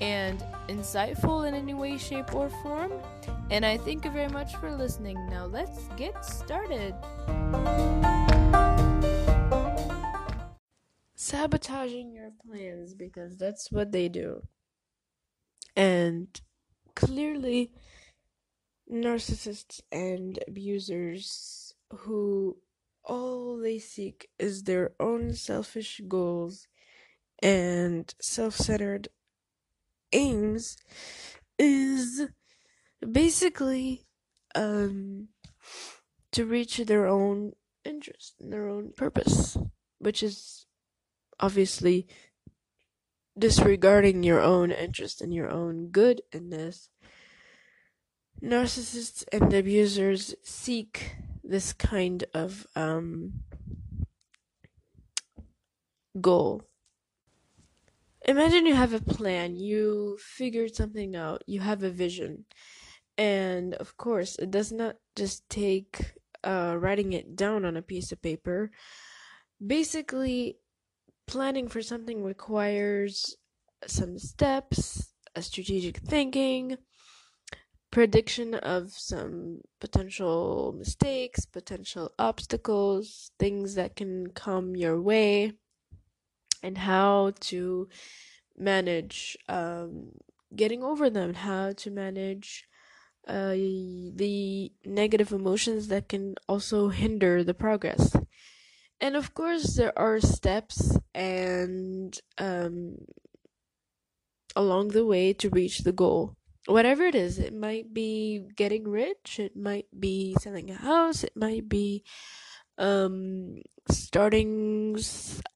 and 0.00 0.44
insightful 0.68 1.46
in 1.46 1.54
any 1.54 1.74
way, 1.74 1.98
shape, 1.98 2.34
or 2.34 2.48
form. 2.48 2.92
And 3.50 3.64
I 3.64 3.76
thank 3.76 4.04
you 4.04 4.10
very 4.10 4.28
much 4.28 4.56
for 4.56 4.70
listening. 4.70 5.16
Now 5.28 5.46
let's 5.46 5.88
get 5.96 6.24
started. 6.24 6.94
Sabotaging 11.14 12.12
your 12.12 12.30
plans 12.44 12.94
because 12.94 13.36
that's 13.36 13.70
what 13.70 13.92
they 13.92 14.08
do. 14.08 14.42
And 15.76 16.28
clearly, 16.94 17.72
narcissists 18.90 19.80
and 19.90 20.38
abusers 20.46 21.74
who 21.90 22.56
all 23.04 23.58
they 23.58 23.78
seek 23.78 24.28
is 24.38 24.62
their 24.62 24.92
own 24.98 25.34
selfish 25.34 26.00
goals 26.08 26.66
and 27.42 28.14
self 28.20 28.56
centered 28.56 29.08
aims 30.14 30.76
is 31.58 32.28
basically 33.12 34.06
um, 34.54 35.28
to 36.32 36.46
reach 36.46 36.78
their 36.78 37.06
own 37.06 37.52
interest, 37.84 38.34
and 38.40 38.52
their 38.52 38.68
own 38.68 38.92
purpose, 38.96 39.58
which 39.98 40.22
is 40.22 40.66
obviously 41.38 42.06
disregarding 43.38 44.22
your 44.22 44.40
own 44.40 44.70
interest 44.70 45.20
and 45.20 45.34
your 45.34 45.50
own 45.50 45.88
good 45.88 46.22
in 46.32 46.50
this. 46.50 46.88
Narcissists 48.42 49.24
and 49.32 49.52
abusers 49.52 50.34
seek 50.42 51.16
this 51.42 51.72
kind 51.72 52.24
of 52.32 52.66
um, 52.76 53.40
goal 56.20 56.62
imagine 58.24 58.66
you 58.66 58.74
have 58.74 58.92
a 58.92 59.00
plan, 59.00 59.56
you 59.56 60.18
figured 60.20 60.74
something 60.74 61.14
out, 61.14 61.42
you 61.46 61.60
have 61.60 61.82
a 61.82 61.90
vision. 61.90 62.44
And 63.16 63.74
of 63.74 63.96
course, 63.96 64.36
it 64.36 64.50
does 64.50 64.72
not 64.72 64.96
just 65.14 65.48
take 65.48 66.14
uh, 66.42 66.76
writing 66.78 67.12
it 67.12 67.36
down 67.36 67.64
on 67.64 67.76
a 67.76 67.82
piece 67.82 68.12
of 68.12 68.22
paper. 68.22 68.70
Basically, 69.64 70.58
planning 71.26 71.68
for 71.68 71.82
something 71.82 72.24
requires 72.24 73.36
some 73.86 74.18
steps, 74.18 75.12
a 75.34 75.42
strategic 75.42 75.98
thinking, 75.98 76.76
prediction 77.90 78.54
of 78.54 78.90
some 78.90 79.60
potential 79.80 80.74
mistakes, 80.76 81.46
potential 81.46 82.12
obstacles, 82.18 83.30
things 83.38 83.76
that 83.76 83.94
can 83.94 84.28
come 84.30 84.74
your 84.74 85.00
way 85.00 85.52
and 86.64 86.78
how 86.78 87.32
to 87.40 87.86
manage 88.56 89.36
um, 89.48 90.12
getting 90.56 90.82
over 90.82 91.10
them, 91.10 91.34
how 91.34 91.72
to 91.72 91.90
manage 91.90 92.64
uh, 93.28 93.50
the 93.52 94.72
negative 94.84 95.30
emotions 95.32 95.88
that 95.88 96.08
can 96.08 96.34
also 96.48 96.88
hinder 96.88 97.44
the 97.44 97.54
progress. 97.54 98.16
And 99.00 99.14
of 99.14 99.34
course, 99.34 99.76
there 99.76 99.96
are 99.98 100.20
steps 100.20 100.96
and 101.14 102.18
um, 102.38 102.96
along 104.56 104.88
the 104.88 105.04
way 105.04 105.34
to 105.34 105.50
reach 105.50 105.80
the 105.80 105.92
goal. 105.92 106.34
Whatever 106.66 107.04
it 107.04 107.14
is, 107.14 107.38
it 107.38 107.52
might 107.52 107.92
be 107.92 108.46
getting 108.56 108.88
rich, 108.88 109.38
it 109.38 109.54
might 109.54 109.88
be 109.98 110.34
selling 110.40 110.70
a 110.70 110.74
house, 110.74 111.22
it 111.22 111.36
might 111.36 111.68
be 111.68 112.04
um, 112.78 113.62
starting 113.90 114.96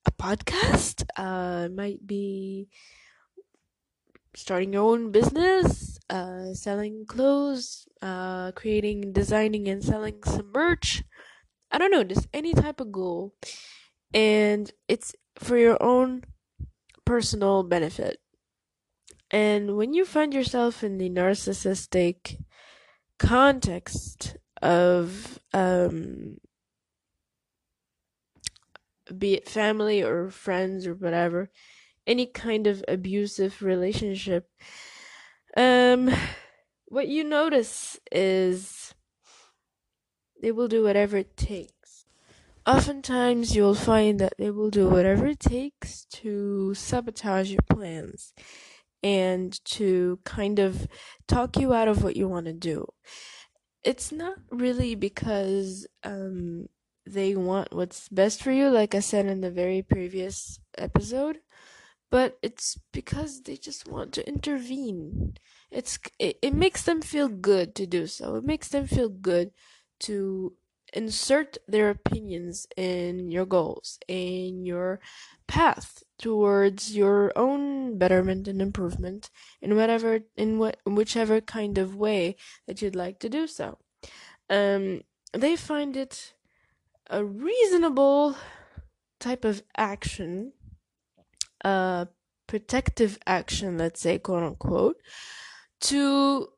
a 0.06 0.12
podcast. 0.12 1.05
Uh, 1.17 1.69
might 1.69 2.06
be 2.06 2.69
starting 4.34 4.73
your 4.73 4.83
own 4.83 5.11
business, 5.11 5.99
uh, 6.11 6.55
selling 6.55 7.05
clothes, 7.07 7.89
uh, 8.03 8.53
creating, 8.53 9.12
designing, 9.12 9.69
and 9.69 9.83
selling 9.83 10.23
some 10.25 10.53
merch. 10.53 11.03
I 11.71 11.78
don't 11.78 11.91
know, 11.91 12.05
just 12.05 12.28
any 12.33 12.55
type 12.55 12.81
of 12.81 12.93
goal. 12.93 13.34
And 14.15 14.71
it's 14.87 15.15
for 15.37 15.57
your 15.57 15.83
own 15.83 16.25
personal 17.05 17.62
benefit. 17.62 18.19
And 19.31 19.77
when 19.77 19.93
you 19.93 20.05
find 20.05 20.33
yourself 20.33 20.83
in 20.83 20.97
the 20.99 21.11
narcissistic 21.11 22.39
context 23.19 24.37
of 24.62 25.39
um, 25.53 26.39
be 29.17 29.35
it 29.35 29.49
family 29.49 30.03
or 30.03 30.31
friends 30.31 30.87
or 30.87 30.95
whatever, 30.95 31.51
any 32.07 32.27
kind 32.27 32.67
of 32.67 32.85
abusive 32.89 33.63
relationship, 33.63 34.51
um, 35.57 36.11
what 36.87 37.09
you 37.09 37.25
notice 37.25 37.99
is 38.11 38.95
they 40.41 40.53
will 40.53 40.69
do 40.69 40.83
whatever 40.83 41.17
it 41.19 41.37
takes. 41.37 42.07
Oftentimes, 42.67 43.57
you'll 43.57 43.75
find 43.75 44.19
that 44.21 44.34
they 44.39 44.51
will 44.51 44.71
do 44.71 44.89
whatever 44.89 45.27
it 45.27 45.41
takes 45.41 46.04
to 46.07 46.75
sabotage 46.75 47.51
your 47.51 47.63
plans 47.71 48.34
and 49.03 49.65
to 49.65 50.19
kind 50.25 50.59
of 50.59 50.87
talk 51.27 51.57
you 51.57 51.72
out 51.72 51.89
of 51.89 52.03
what 52.03 52.16
you 52.16 52.28
want 52.28 52.47
to 52.47 52.53
do. 52.53 52.87
It's 53.84 54.13
not 54.13 54.37
really 54.51 54.95
because 54.95 55.87
um, 56.04 56.66
they 57.13 57.34
want 57.34 57.75
what's 57.75 58.09
best 58.09 58.43
for 58.43 58.53
you, 58.53 58.69
like 58.69 58.95
I 58.95 59.01
said 59.01 59.27
in 59.27 59.41
the 59.41 59.51
very 59.51 59.83
previous 59.83 60.60
episode, 60.77 61.39
but 62.10 62.39
it's 62.43 62.78
because 62.93 63.43
they 63.43 63.57
just 63.57 63.89
want 63.89 64.13
to 64.15 64.28
intervene. 64.28 65.34
It's 65.71 65.99
it, 66.19 66.39
it 66.43 66.55
makes 66.55 66.83
them 66.83 67.03
feel 67.03 67.28
good 67.28 67.75
to 67.77 67.87
do 67.87 68.07
so. 68.07 68.37
It 68.37 68.45
makes 68.45 68.69
them 68.69 68.87
feel 68.87 69.09
good 69.09 69.51
to 70.01 70.55
insert 70.95 71.59
their 71.66 71.91
opinions 71.91 72.66
in 72.77 73.31
your 73.31 73.45
goals, 73.45 73.99
in 74.09 74.65
your 74.65 75.01
path 75.47 76.03
towards 76.19 76.97
your 76.97 77.33
own 77.37 77.99
betterment 77.99 78.49
and 78.49 78.61
improvement 78.61 79.31
in 79.61 79.77
whatever 79.77 80.21
in 80.37 80.59
what 80.59 80.78
whichever 80.84 81.41
kind 81.41 81.78
of 81.78 81.95
way 81.95 82.37
that 82.66 82.81
you'd 82.83 82.97
like 82.97 83.19
to 83.21 83.28
do 83.28 83.47
so. 83.47 83.78
Um, 84.51 85.03
they 85.33 85.57
find 85.57 85.97
it 85.97 86.34
a 87.09 87.25
reasonable 87.25 88.37
type 89.21 89.45
of 89.45 89.63
action 89.77 90.53
a 91.65 92.09
protective 92.47 93.19
action, 93.27 93.78
let's 93.78 94.01
say, 94.01 94.19
quote 94.19 94.43
unquote, 94.43 94.97
to 95.81 96.49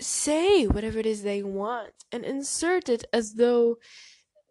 say 0.00 0.66
whatever 0.66 0.98
it 0.98 1.06
is 1.06 1.22
they 1.22 1.42
want 1.42 1.92
and 2.10 2.24
insert 2.24 2.88
it 2.88 3.04
as 3.12 3.34
though 3.34 3.76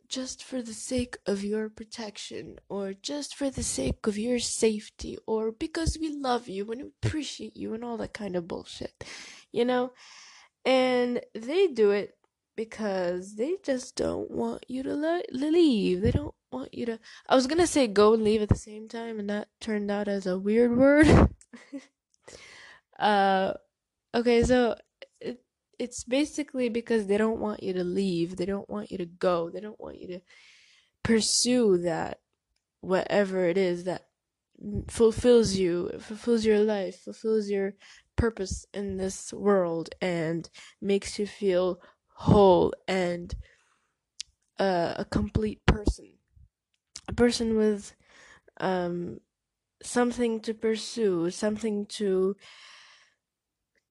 just 0.07 0.43
for 0.43 0.61
the 0.61 0.73
sake 0.73 1.17
of 1.25 1.43
your 1.43 1.69
protection 1.69 2.57
or 2.67 2.93
just 2.93 3.35
for 3.35 3.49
the 3.49 3.63
sake 3.63 4.07
of 4.07 4.17
your 4.17 4.39
safety 4.39 5.17
or 5.27 5.51
because 5.51 5.97
we 5.99 6.09
love 6.09 6.47
you 6.47 6.71
and 6.71 6.91
appreciate 7.03 7.55
you 7.55 7.73
and 7.73 7.83
all 7.83 7.97
that 7.97 8.13
kind 8.13 8.35
of 8.35 8.47
bullshit, 8.47 9.03
you 9.51 9.65
know? 9.65 9.91
And 10.65 11.21
they 11.35 11.67
do 11.67 11.91
it 11.91 12.15
because 12.59 13.35
they 13.35 13.55
just 13.63 13.95
don't 13.95 14.29
want 14.29 14.65
you 14.67 14.83
to 14.83 14.93
le- 14.93 15.23
leave. 15.31 16.01
They 16.01 16.11
don't 16.11 16.35
want 16.51 16.73
you 16.73 16.85
to. 16.87 16.99
I 17.29 17.35
was 17.35 17.47
gonna 17.47 17.65
say 17.65 17.87
go 17.87 18.13
and 18.13 18.21
leave 18.21 18.41
at 18.41 18.49
the 18.49 18.55
same 18.55 18.89
time, 18.89 19.17
and 19.17 19.29
that 19.29 19.47
turned 19.61 19.89
out 19.89 20.09
as 20.09 20.27
a 20.27 20.37
weird 20.37 20.75
word. 20.75 21.07
uh, 22.99 23.53
okay, 24.13 24.43
so 24.43 24.75
it, 25.21 25.41
it's 25.79 26.03
basically 26.03 26.67
because 26.67 27.07
they 27.07 27.17
don't 27.17 27.39
want 27.39 27.63
you 27.63 27.71
to 27.71 27.85
leave. 27.85 28.35
They 28.35 28.45
don't 28.45 28.69
want 28.69 28.91
you 28.91 28.97
to 28.97 29.05
go. 29.05 29.49
They 29.49 29.61
don't 29.61 29.79
want 29.79 30.01
you 30.01 30.07
to 30.09 30.19
pursue 31.01 31.77
that 31.77 32.19
whatever 32.81 33.45
it 33.45 33.57
is 33.57 33.85
that 33.85 34.07
fulfills 34.89 35.55
you, 35.55 35.91
fulfills 36.01 36.43
your 36.43 36.59
life, 36.59 36.99
fulfills 37.05 37.49
your 37.49 37.75
purpose 38.17 38.65
in 38.73 38.97
this 38.97 39.31
world, 39.31 39.91
and 40.01 40.49
makes 40.81 41.17
you 41.17 41.25
feel 41.25 41.79
whole 42.19 42.73
and 42.87 43.33
uh, 44.59 44.93
a 44.97 45.05
complete 45.05 45.65
person 45.65 46.13
a 47.09 47.13
person 47.13 47.57
with 47.57 47.95
um, 48.61 49.19
something 49.81 50.39
to 50.41 50.53
pursue, 50.53 51.29
something 51.31 51.85
to 51.87 52.35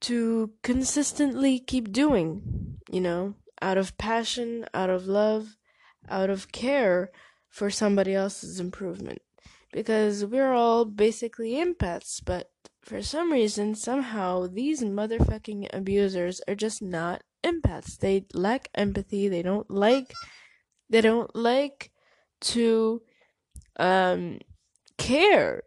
to 0.01 0.53
consistently 0.63 1.59
keep 1.59 1.93
doing, 1.93 2.79
you 2.89 3.01
know, 3.01 3.35
out 3.61 3.77
of 3.77 3.99
passion, 3.99 4.65
out 4.73 4.89
of 4.89 5.09
love, 5.09 5.57
out 6.09 6.31
of 6.31 6.53
care 6.53 7.11
for 7.49 7.69
somebody 7.69 8.15
else's 8.15 8.61
improvement. 8.61 9.21
Because 9.73 10.25
we're 10.25 10.53
all 10.53 10.85
basically 10.85 11.55
empaths, 11.55 12.23
but 12.25 12.51
for 12.81 13.03
some 13.03 13.33
reason, 13.33 13.75
somehow, 13.75 14.47
these 14.47 14.83
motherfucking 14.83 15.69
abusers 15.73 16.41
are 16.47 16.55
just 16.55 16.81
not 16.81 17.23
empaths. 17.51 17.99
They 17.99 18.27
lack 18.35 18.69
empathy. 18.75 19.29
They 19.29 19.43
don't 19.43 19.71
like, 19.71 20.13
they 20.91 21.01
don't 21.01 21.35
like 21.35 21.91
to 22.41 23.03
um, 23.79 24.39
care 24.97 25.63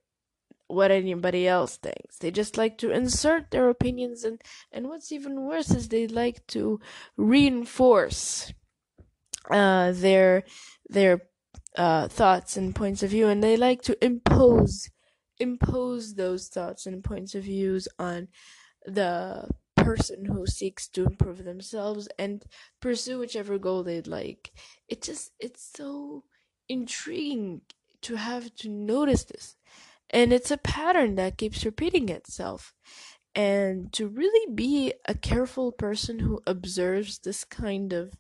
what 0.68 0.92
anybody 0.92 1.48
else 1.48 1.78
thinks. 1.78 2.18
They 2.18 2.32
just 2.32 2.58
like 2.58 2.78
to 2.80 2.92
insert 2.92 3.52
their 3.52 3.70
opinions 3.70 4.24
and 4.24 4.42
and 4.72 4.88
what's 4.88 5.12
even 5.12 5.42
worse 5.42 5.72
is 5.72 5.90
they 5.90 6.08
like 6.08 6.46
to 6.48 6.80
reinforce 7.18 8.54
uh, 9.50 9.92
their 9.92 10.44
their 10.90 11.22
uh, 11.76 12.08
thoughts 12.08 12.58
and 12.58 12.76
points 12.76 13.04
of 13.04 13.12
view 13.12 13.28
and 13.28 13.44
they 13.44 13.58
like 13.58 13.82
to 13.82 14.04
impose 14.04 14.90
impose 15.40 16.16
those 16.16 16.48
thoughts 16.48 16.86
and 16.86 17.04
points 17.04 17.34
of 17.34 17.44
views 17.44 17.88
on 17.98 18.28
the 18.86 19.50
person 19.84 20.26
who 20.26 20.46
seeks 20.46 20.88
to 20.90 21.06
improve 21.06 21.44
themselves 21.44 22.08
and 22.18 22.44
pursue 22.80 23.20
whichever 23.20 23.58
goal 23.58 23.84
they'd 23.84 24.08
like. 24.08 24.52
It 24.88 25.02
just 25.02 25.32
it's 25.40 25.70
so 25.76 26.24
intriguing 26.68 27.62
to 28.02 28.16
have 28.16 28.56
to 28.56 28.70
notice 28.70 29.24
this. 29.26 29.56
And 30.10 30.34
it's 30.34 30.52
a 30.52 30.58
pattern 30.58 31.16
that 31.16 31.38
keeps 31.38 31.66
repeating 31.66 32.10
itself. 32.10 32.74
And 33.34 33.94
to 33.94 34.08
really 34.08 34.54
be 34.54 34.94
a 35.08 35.16
careful 35.16 35.72
person 35.72 36.20
who 36.20 36.42
observes 36.46 37.20
this 37.20 37.46
kind 37.46 37.94
of 37.94 38.14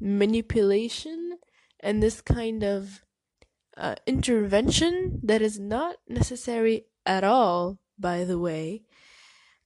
manipulation 0.00 1.38
and 1.80 2.02
this 2.02 2.20
kind 2.20 2.62
of 2.62 3.02
uh, 3.76 3.96
intervention 4.06 5.20
that 5.24 5.42
is 5.42 5.58
not 5.58 5.96
necessary 6.08 6.86
at 7.04 7.24
all, 7.24 7.78
by 7.98 8.24
the 8.24 8.38
way, 8.38 8.82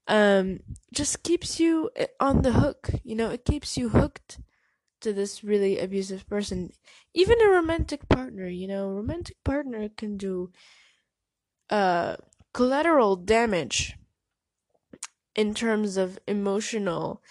um, 0.08 0.60
just 0.93 1.22
keeps 1.22 1.60
you 1.60 1.90
eh, 1.96 2.06
on 2.20 2.43
the 2.43 2.52
hook. 2.52 2.90
You 3.05 3.16
know, 3.16 3.31
it 3.31 3.44
keeps 3.44 3.76
you 3.76 3.90
hooked 3.90 4.40
to 5.02 5.12
this 5.12 5.44
really 5.44 5.78
abusive 5.78 6.28
person. 6.28 6.72
Even 7.14 7.40
a 7.43 7.50
romantic 7.50 8.08
partner, 8.08 8.49
you 8.49 8.69
know, 8.69 8.90
romantic 8.90 9.37
partner 9.44 9.88
can 9.90 10.16
do 10.19 10.52
uh 11.70 12.16
collateral 12.52 13.16
damage 13.16 13.96
in 15.34 15.55
terms 15.55 15.96
of 15.96 16.19
emotional 16.26 17.22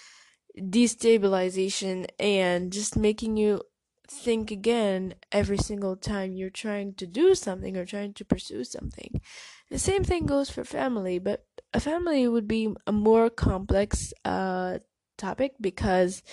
destabilization 0.57 2.07
and 2.19 2.73
just 2.73 2.97
making 2.97 3.37
you 3.37 3.61
think 4.09 4.51
again 4.51 5.15
every 5.31 5.57
single 5.57 5.95
time 5.97 6.35
you're 6.35 6.49
trying 6.49 6.93
to 6.95 7.07
do 7.07 7.35
something 7.35 7.77
or 7.77 7.85
trying 7.85 8.13
to 8.13 8.25
pursue 8.25 8.63
something. 8.63 9.21
The 9.71 9.79
same 9.79 10.03
thing 10.03 10.25
goes 10.25 10.49
for 10.49 10.63
family, 10.63 11.19
but 11.19 11.45
a 11.77 11.79
family 11.79 12.27
would 12.27 12.47
be 12.47 12.73
a 12.87 12.91
more 12.91 13.29
complex 13.29 14.11
uh, 14.25 14.79
topic 15.15 15.53
because 15.61 16.23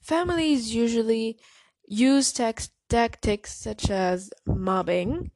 families 0.00 0.74
usually 0.74 1.38
use 1.86 2.32
tactics 2.32 3.54
such 3.54 3.90
as 3.90 4.30
mobbing, 4.46 5.30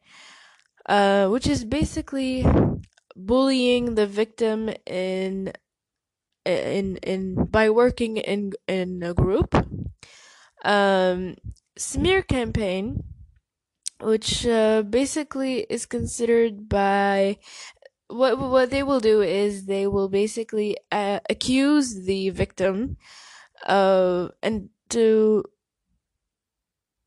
uh, 0.86 1.28
which 1.28 1.46
is 1.46 1.66
basically 1.66 2.46
bullying 3.14 3.94
the 3.94 4.06
victim 4.06 4.70
in 4.86 5.52
in 6.46 6.96
in 7.12 7.44
by 7.44 7.68
working 7.68 8.16
in 8.16 8.52
in 8.66 9.02
a 9.02 9.12
group. 9.12 9.54
Um, 10.64 11.36
smear 11.76 12.22
campaign, 12.22 13.04
which 14.00 14.46
uh, 14.46 14.82
basically 14.82 15.66
is 15.68 15.84
considered 15.84 16.70
by 16.70 17.36
what 18.08 18.38
what 18.38 18.70
they 18.70 18.82
will 18.82 19.00
do 19.00 19.22
is 19.22 19.66
they 19.66 19.86
will 19.86 20.08
basically 20.08 20.76
uh, 20.90 21.20
accuse 21.28 22.04
the 22.04 22.30
victim 22.30 22.96
uh, 23.66 24.28
and 24.42 24.70
to 24.90 25.44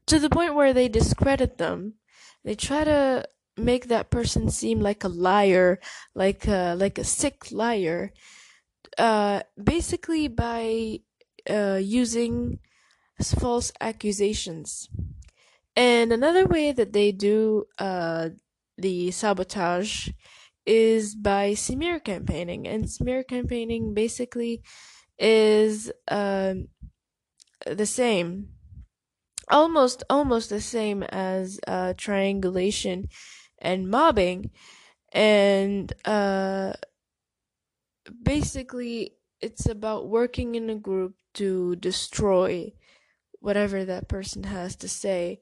to 0.06 0.20
the 0.20 0.30
point 0.30 0.56
where 0.56 0.74
they 0.74 0.88
discredit 0.88 1.58
them. 1.58 1.96
They 2.44 2.56
try 2.56 2.84
to 2.84 3.26
make 3.58 3.88
that 3.88 4.10
person 4.10 4.50
seem 4.50 4.80
like 4.80 5.04
a 5.04 5.08
liar 5.10 5.80
like 6.16 6.48
a, 6.48 6.74
like 6.76 6.98
a 6.98 7.04
sick 7.04 7.52
liar 7.52 8.14
uh, 8.98 9.42
basically 9.62 10.28
by 10.28 11.00
uh, 11.50 11.80
using 11.82 12.60
false 13.24 13.72
accusations. 13.80 14.90
And 15.76 16.12
another 16.12 16.46
way 16.46 16.72
that 16.72 16.94
they 16.94 17.12
do 17.12 17.66
uh, 17.80 18.30
the 18.78 19.12
sabotage 19.12 20.10
is 20.66 21.16
by 21.16 21.54
smear 21.54 22.00
campaigning, 22.00 22.68
and 22.68 22.90
smear 22.90 23.24
campaigning 23.24 23.94
basically 23.94 24.62
is 25.20 25.92
um, 26.10 26.68
the 27.66 27.86
same, 27.86 28.50
almost 29.50 30.04
almost 30.10 30.50
the 30.50 30.62
same 30.62 31.04
as 31.04 31.60
uh, 31.68 31.94
triangulation 31.98 33.08
and 33.60 33.90
mobbing, 33.90 34.52
and 35.14 35.94
uh, 36.06 36.74
basically 38.24 39.16
it's 39.42 39.66
about 39.68 40.10
working 40.10 40.56
in 40.56 40.70
a 40.70 40.76
group 40.76 41.16
to 41.34 41.76
destroy 41.78 42.72
whatever 43.40 43.86
that 43.86 44.08
person 44.10 44.44
has 44.44 44.76
to 44.78 44.90
say 44.90 45.42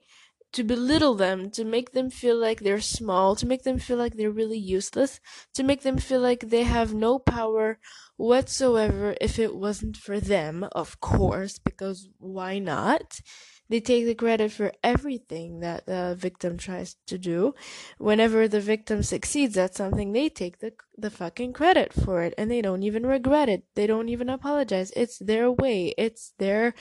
to 0.53 0.63
belittle 0.63 1.15
them, 1.15 1.51
to 1.51 1.63
make 1.63 1.91
them 1.91 2.09
feel 2.09 2.37
like 2.37 2.59
they're 2.61 2.81
small, 2.81 3.35
to 3.35 3.45
make 3.45 3.63
them 3.63 3.79
feel 3.79 3.97
like 3.97 4.15
they're 4.15 4.31
really 4.31 4.57
useless, 4.57 5.19
to 5.53 5.63
make 5.63 5.81
them 5.81 5.97
feel 5.97 6.19
like 6.21 6.49
they 6.49 6.63
have 6.63 6.93
no 6.93 7.19
power 7.19 7.79
whatsoever 8.17 9.15
if 9.21 9.39
it 9.39 9.55
wasn't 9.55 9.95
for 9.95 10.19
them, 10.19 10.67
of 10.73 10.99
course, 10.99 11.59
because 11.59 12.09
why 12.17 12.59
not? 12.59 13.21
They 13.69 13.79
take 13.79 14.05
the 14.05 14.15
credit 14.15 14.51
for 14.51 14.73
everything 14.83 15.59
that 15.59 15.85
the 15.85 16.15
victim 16.17 16.57
tries 16.57 16.95
to 17.05 17.19
do. 17.19 17.53
Whenever 17.99 18.47
the 18.47 18.59
victim 18.59 19.03
succeeds 19.03 19.55
at 19.57 19.75
something, 19.75 20.11
they 20.11 20.27
take 20.27 20.59
the 20.59 20.73
the 20.97 21.11
fucking 21.11 21.53
credit 21.53 21.93
for 21.93 22.23
it 22.23 22.33
and 22.37 22.49
they 22.49 22.61
don't 22.61 22.83
even 22.83 23.05
regret 23.05 23.47
it. 23.47 23.63
They 23.75 23.85
don't 23.85 24.09
even 24.09 24.27
apologize. 24.27 24.91
It's 24.95 25.19
their 25.19 25.51
way. 25.51 25.93
It's 25.97 26.33
their 26.39 26.73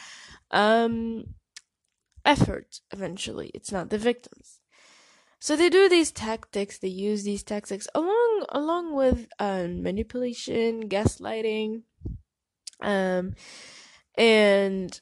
um 0.51 1.25
effort 2.29 2.81
eventually. 2.93 3.51
It's 3.55 3.73
not 3.73 3.89
the 3.89 3.99
victims. 3.99 4.61
So 5.41 5.57
they 5.57 5.71
do 5.71 5.89
these 5.89 6.13
tactics, 6.13 6.79
they 6.79 6.89
use 6.89 7.25
these 7.25 7.43
tactics 7.43 7.89
along 7.95 8.45
along 8.51 8.95
with 8.95 9.29
um, 9.39 9.83
manipulation, 9.83 10.89
gaslighting, 10.89 11.83
um, 12.83 13.35
and 14.17 15.01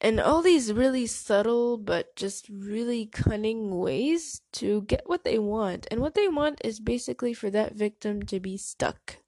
and 0.00 0.20
all 0.20 0.42
these 0.42 0.72
really 0.72 1.06
subtle 1.06 1.76
but 1.78 2.14
just 2.16 2.48
really 2.48 3.06
cunning 3.06 3.78
ways 3.78 4.42
to 4.52 4.82
get 4.82 5.02
what 5.06 5.24
they 5.24 5.38
want. 5.38 5.86
And 5.90 6.00
what 6.00 6.14
they 6.14 6.28
want 6.28 6.60
is 6.64 6.80
basically 6.80 7.34
for 7.34 7.50
that 7.50 7.74
victim 7.74 8.22
to 8.26 8.38
be 8.38 8.56
stuck, 8.56 9.18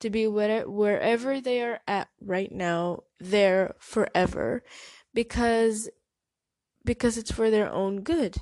to 0.00 0.10
be 0.10 0.26
where, 0.26 0.68
wherever 0.68 1.40
they 1.40 1.62
are 1.62 1.80
at 1.86 2.08
right 2.20 2.50
now, 2.50 3.04
there 3.20 3.76
forever, 3.78 4.64
because 5.14 5.88
because 6.84 7.18
it's 7.18 7.32
for 7.32 7.50
their 7.50 7.70
own 7.70 8.00
good. 8.00 8.36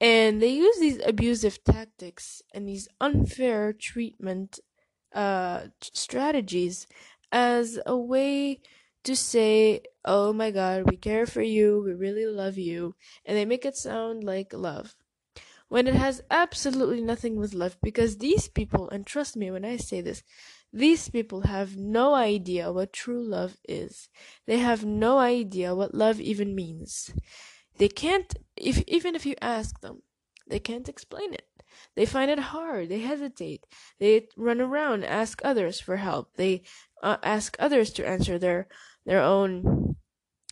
And 0.00 0.42
they 0.42 0.48
use 0.48 0.78
these 0.80 1.00
abusive 1.06 1.62
tactics 1.62 2.42
and 2.52 2.68
these 2.68 2.88
unfair 3.00 3.72
treatment 3.72 4.58
uh, 5.14 5.66
strategies 5.80 6.88
as 7.30 7.78
a 7.86 7.96
way 7.96 8.60
to 9.04 9.14
say, 9.16 9.82
oh 10.04 10.32
my 10.32 10.50
god, 10.50 10.90
we 10.90 10.96
care 10.96 11.26
for 11.26 11.42
you, 11.42 11.82
we 11.84 11.92
really 11.92 12.26
love 12.26 12.58
you, 12.58 12.94
and 13.24 13.36
they 13.36 13.44
make 13.44 13.64
it 13.64 13.76
sound 13.76 14.24
like 14.24 14.52
love. 14.52 14.94
When 15.68 15.86
it 15.86 15.94
has 15.94 16.22
absolutely 16.30 17.00
nothing 17.00 17.36
with 17.36 17.54
love, 17.54 17.76
because 17.82 18.18
these 18.18 18.48
people, 18.48 18.90
and 18.90 19.06
trust 19.06 19.36
me 19.36 19.50
when 19.50 19.64
I 19.64 19.76
say 19.76 20.00
this, 20.00 20.22
these 20.72 21.08
people 21.08 21.42
have 21.42 21.76
no 21.76 22.14
idea 22.14 22.72
what 22.72 22.92
true 22.92 23.22
love 23.22 23.58
is. 23.68 24.08
They 24.46 24.58
have 24.58 24.84
no 24.84 25.18
idea 25.18 25.74
what 25.74 25.94
love 25.94 26.20
even 26.20 26.54
means. 26.54 27.10
They 27.78 27.88
can't, 27.88 28.34
if, 28.56 28.82
even 28.86 29.14
if 29.14 29.26
you 29.26 29.34
ask 29.42 29.80
them, 29.80 30.02
they 30.46 30.58
can't 30.58 30.88
explain 30.88 31.34
it. 31.34 31.46
They 31.94 32.06
find 32.06 32.30
it 32.30 32.38
hard. 32.38 32.88
They 32.88 33.00
hesitate. 33.00 33.66
They 33.98 34.28
run 34.36 34.60
around, 34.60 35.04
ask 35.04 35.40
others 35.44 35.80
for 35.80 35.96
help. 35.96 36.36
They 36.36 36.62
uh, 37.02 37.16
ask 37.22 37.56
others 37.58 37.90
to 37.94 38.06
answer 38.06 38.38
their 38.38 38.68
their 39.04 39.20
own 39.20 39.96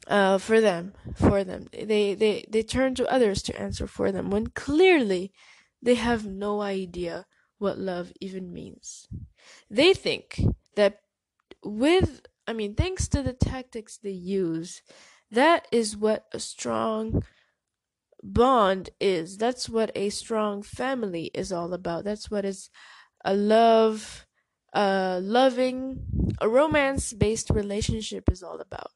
uh, 0.07 0.39
for 0.39 0.61
them 0.61 0.95
for 1.15 1.45
them. 1.45 1.69
They 1.73 2.15
they 2.15 2.45
they 2.49 2.63
turn 2.63 2.95
to 2.97 3.11
others 3.11 3.43
to 3.45 3.61
answer 3.61 3.87
for 3.87 4.13
them 4.13 4.31
when 4.31 4.49
clearly 4.49 5.33
they 5.83 5.95
have 5.95 6.27
no 6.27 6.61
idea 6.61 7.27
what 7.59 7.79
love 7.79 8.13
even 8.21 8.53
means. 8.53 9.09
They 9.71 9.95
think 9.95 10.41
that 10.77 11.01
with 11.65 12.23
I 12.47 12.53
mean 12.53 12.75
thanks 12.75 13.09
to 13.09 13.23
the 13.23 13.33
tactics 13.33 13.99
they 13.99 14.11
use, 14.11 14.83
that 15.31 15.67
is 15.71 15.97
what 15.97 16.27
a 16.33 16.41
strong 16.41 17.23
bond 18.23 18.91
is. 19.01 19.37
That's 19.39 19.69
what 19.69 19.91
a 19.95 20.11
strong 20.11 20.63
family 20.63 21.31
is 21.35 21.53
all 21.53 21.73
about. 21.73 22.05
That's 22.05 22.31
what 22.31 22.45
is 22.45 22.71
a 23.25 23.35
love, 23.35 24.27
a 24.73 25.21
loving, 25.23 26.35
a 26.41 26.49
romance 26.49 27.13
based 27.13 27.51
relationship 27.51 28.31
is 28.31 28.43
all 28.43 28.61
about. 28.61 28.93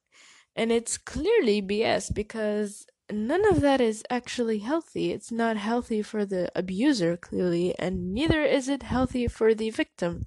And 0.56 0.70
it's 0.70 0.98
clearly 0.98 1.60
BS 1.60 2.14
because 2.14 2.86
none 3.10 3.46
of 3.48 3.60
that 3.60 3.80
is 3.80 4.02
actually 4.10 4.58
healthy. 4.58 5.12
It's 5.12 5.32
not 5.32 5.56
healthy 5.56 6.02
for 6.02 6.24
the 6.24 6.50
abuser, 6.54 7.16
clearly, 7.16 7.74
and 7.78 8.12
neither 8.12 8.42
is 8.42 8.68
it 8.68 8.82
healthy 8.82 9.26
for 9.28 9.54
the 9.54 9.70
victim. 9.70 10.24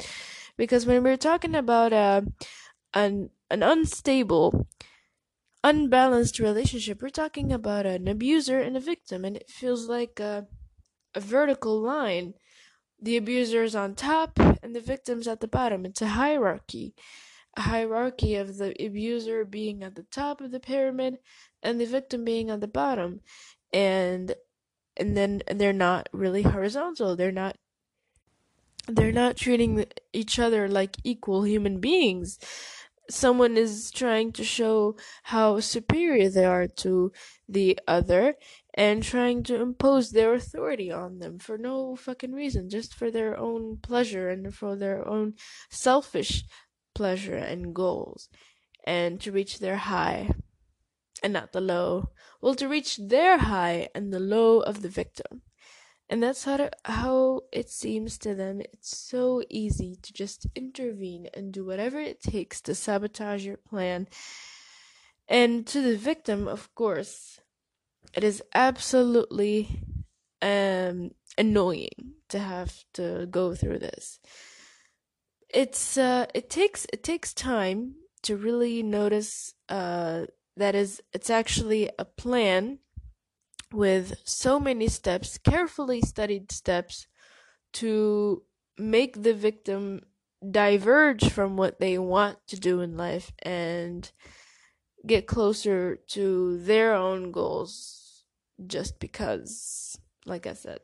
Because 0.57 0.85
when 0.85 1.03
we're 1.03 1.17
talking 1.17 1.55
about 1.55 1.93
uh, 1.93 2.21
an, 2.93 3.29
an 3.49 3.63
unstable, 3.63 4.67
unbalanced 5.63 6.39
relationship. 6.39 7.01
We're 7.01 7.09
talking 7.09 7.51
about 7.51 7.85
an 7.85 8.07
abuser 8.07 8.59
and 8.59 8.77
a 8.77 8.81
victim, 8.81 9.25
and 9.25 9.35
it 9.35 9.49
feels 9.49 9.87
like 9.87 10.19
a, 10.19 10.47
a 11.13 11.19
vertical 11.19 11.79
line. 11.79 12.33
The 13.01 13.17
abuser 13.17 13.63
is 13.63 13.75
on 13.75 13.93
top 13.93 14.39
and 14.39 14.75
the 14.75 14.81
victim's 14.81 15.27
at 15.27 15.39
the 15.39 15.47
bottom. 15.47 15.85
It's 15.85 16.01
a 16.01 16.07
hierarchy. 16.07 16.95
A 17.55 17.61
hierarchy 17.61 18.35
of 18.35 18.57
the 18.57 18.73
abuser 18.83 19.45
being 19.45 19.83
at 19.83 19.95
the 19.95 20.05
top 20.11 20.41
of 20.41 20.51
the 20.51 20.59
pyramid 20.59 21.17
and 21.67 21.79
the 21.79 21.85
victim 21.85 22.25
being 22.25 22.49
on 22.49 22.59
the 22.59 22.67
bottom. 22.67 23.21
And 23.73 24.33
and 24.95 25.15
then 25.15 25.43
they're 25.53 25.73
not 25.73 26.09
really 26.11 26.41
horizontal. 26.41 27.15
They're 27.15 27.31
not 27.31 27.57
they're 28.87 29.11
not 29.11 29.35
treating 29.37 29.85
each 30.13 30.39
other 30.39 30.67
like 30.67 30.95
equal 31.03 31.43
human 31.43 31.79
beings 31.79 32.39
someone 33.09 33.57
is 33.57 33.91
trying 33.91 34.31
to 34.33 34.43
show 34.43 34.95
how 35.23 35.59
superior 35.59 36.29
they 36.29 36.45
are 36.45 36.67
to 36.67 37.11
the 37.47 37.79
other 37.87 38.35
and 38.73 39.01
trying 39.01 39.43
to 39.43 39.61
impose 39.61 40.11
their 40.11 40.33
authority 40.33 40.91
on 40.91 41.19
them 41.19 41.39
for 41.39 41.57
no 41.57 41.95
fucking 41.95 42.33
reason, 42.33 42.69
just 42.69 42.93
for 42.93 43.09
their 43.09 43.37
own 43.37 43.77
pleasure 43.77 44.29
and 44.29 44.53
for 44.53 44.75
their 44.75 45.07
own 45.07 45.33
selfish 45.69 46.43
pleasure 46.93 47.35
and 47.35 47.73
goals, 47.73 48.29
and 48.83 49.19
to 49.21 49.31
reach 49.31 49.59
their 49.59 49.77
high 49.77 50.29
and 51.23 51.33
not 51.33 51.51
the 51.51 51.61
low. 51.61 52.09
Well, 52.41 52.55
to 52.55 52.67
reach 52.67 52.97
their 52.97 53.37
high 53.37 53.89
and 53.95 54.11
the 54.13 54.19
low 54.19 54.59
of 54.59 54.81
the 54.81 54.89
victim. 54.89 55.41
And 56.09 56.23
that's 56.23 56.45
how 56.45 56.57
to, 56.57 56.71
how 56.85 57.41
it 57.51 57.69
seems 57.69 58.17
to 58.19 58.33
them. 58.33 58.61
It's 58.61 58.97
so 58.97 59.43
easy 59.49 59.97
to 60.01 60.13
just 60.13 60.47
intervene 60.55 61.27
and 61.33 61.51
do 61.51 61.65
whatever 61.65 61.99
it 61.99 62.21
takes 62.21 62.61
to 62.61 62.75
sabotage 62.75 63.45
your 63.45 63.57
plan. 63.57 64.07
And 65.27 65.67
to 65.67 65.81
the 65.81 65.97
victim, 65.97 66.47
of 66.47 66.73
course, 66.75 67.41
it 68.13 68.23
is 68.23 68.41
absolutely 68.53 69.81
um, 70.41 71.11
annoying 71.37 72.13
to 72.29 72.39
have 72.39 72.73
to 72.93 73.27
go 73.29 73.53
through 73.53 73.79
this. 73.79 74.19
It's 75.49 75.97
uh, 75.97 76.27
it 76.33 76.49
takes 76.49 76.85
it 76.91 77.03
takes 77.03 77.33
time 77.33 77.95
to 78.23 78.35
really 78.35 78.83
notice 78.83 79.53
uh, 79.69 80.25
that 80.57 80.75
is 80.75 81.01
it's 81.13 81.29
actually 81.29 81.89
a 81.97 82.05
plan 82.05 82.79
with 83.71 84.15
so 84.23 84.59
many 84.59 84.87
steps, 84.87 85.37
carefully 85.37 86.01
studied 86.01 86.51
steps, 86.51 87.07
to 87.73 88.43
make 88.77 89.21
the 89.23 89.33
victim 89.33 90.01
diverge 90.51 91.29
from 91.29 91.57
what 91.57 91.79
they 91.79 91.97
want 91.97 92.37
to 92.47 92.59
do 92.59 92.81
in 92.81 92.95
life 92.95 93.31
and 93.41 94.11
get 95.05 95.27
closer 95.27 95.97
to 96.07 96.57
their 96.59 96.93
own 96.93 97.31
goals 97.31 98.23
just 98.65 98.99
because, 98.99 99.97
like 100.25 100.47
I 100.47 100.53
said. 100.53 100.79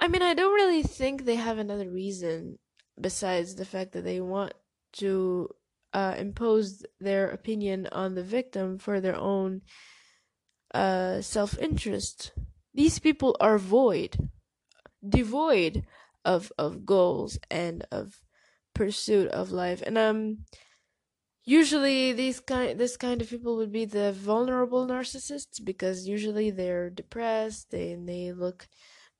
I 0.00 0.08
mean, 0.08 0.22
I 0.22 0.34
don't 0.34 0.54
really 0.54 0.82
think 0.82 1.24
they 1.24 1.36
have 1.36 1.58
another 1.58 1.88
reason 1.88 2.58
besides 3.00 3.54
the 3.54 3.64
fact 3.64 3.92
that 3.92 4.04
they 4.04 4.20
want 4.20 4.54
to 4.94 5.48
uh, 5.92 6.14
impose 6.18 6.84
their 7.00 7.28
opinion 7.30 7.88
on 7.92 8.14
the 8.14 8.22
victim 8.22 8.78
for 8.78 9.00
their 9.00 9.16
own 9.16 9.62
uh, 10.74 11.20
self 11.20 11.58
interest. 11.58 12.32
These 12.74 12.98
people 12.98 13.36
are 13.40 13.58
void, 13.58 14.16
devoid 15.06 15.84
of 16.24 16.52
of 16.56 16.86
goals 16.86 17.38
and 17.50 17.84
of 17.90 18.22
pursuit 18.74 19.28
of 19.28 19.50
life. 19.50 19.82
And 19.84 19.98
um, 19.98 20.38
usually 21.44 22.12
these 22.12 22.40
kind 22.40 22.78
this 22.78 22.96
kind 22.96 23.20
of 23.20 23.28
people 23.28 23.56
would 23.56 23.72
be 23.72 23.84
the 23.84 24.12
vulnerable 24.12 24.86
narcissists 24.86 25.62
because 25.62 26.08
usually 26.08 26.50
they're 26.50 26.90
depressed. 26.90 27.70
They 27.70 27.96
they 28.02 28.32
look 28.32 28.68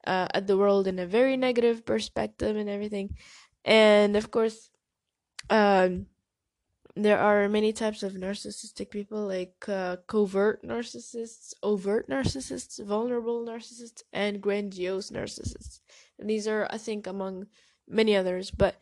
uh, 0.07 0.29
at 0.33 0.47
the 0.47 0.57
world 0.57 0.87
in 0.87 0.99
a 0.99 1.07
very 1.07 1.37
negative 1.37 1.85
perspective 1.85 2.57
and 2.57 2.69
everything. 2.69 3.17
And 3.65 4.17
of 4.17 4.31
course, 4.31 4.71
um, 5.51 6.07
there 6.95 7.19
are 7.19 7.49
many 7.49 7.73
types 7.73 8.03
of 8.03 8.13
narcissistic 8.13 8.91
people 8.91 9.27
like 9.27 9.65
uh, 9.69 9.97
covert 10.07 10.63
narcissists 10.63 11.55
overt 11.63 12.09
narcissists 12.09 12.85
vulnerable 12.85 13.45
narcissists 13.45 14.03
and 14.13 14.43
grandiose 14.43 15.11
narcissists. 15.11 15.81
And 16.19 16.29
these 16.29 16.47
are 16.47 16.67
i 16.71 16.79
think 16.79 17.07
among 17.07 17.47
many 17.89 18.15
others. 18.17 18.51
But 18.51 18.77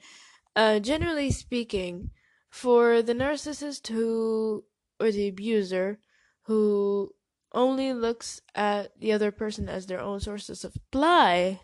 uh, 0.56 0.80
generally 0.80 1.30
speaking 1.30 2.10
for 2.50 3.02
the 3.02 3.14
narcissist 3.14 3.86
who 3.88 4.64
or 4.98 5.12
the 5.12 5.28
abuser 5.28 6.00
who 6.42 7.14
only 7.52 7.92
looks 7.92 8.40
at 8.54 8.98
the 8.98 9.12
other 9.12 9.30
person 9.30 9.68
as 9.68 9.86
their 9.86 10.00
own 10.00 10.20
source 10.20 10.48
of 10.48 10.56
supply 10.58 11.60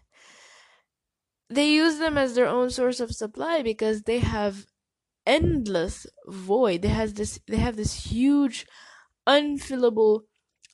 they 1.49 1.71
use 1.71 1.99
them 1.99 2.19
as 2.19 2.35
their 2.35 2.47
own 2.47 2.71
source 2.71 2.99
of 2.99 3.15
supply 3.15 3.63
because 3.63 4.03
they 4.03 4.19
have 4.19 4.67
endless 5.27 6.07
void. 6.27 6.83
They 6.83 6.89
has 6.89 7.15
this 7.15 7.41
they 7.47 7.57
have 7.57 7.77
this 7.77 8.07
huge 8.07 8.67
unfillable 9.27 10.23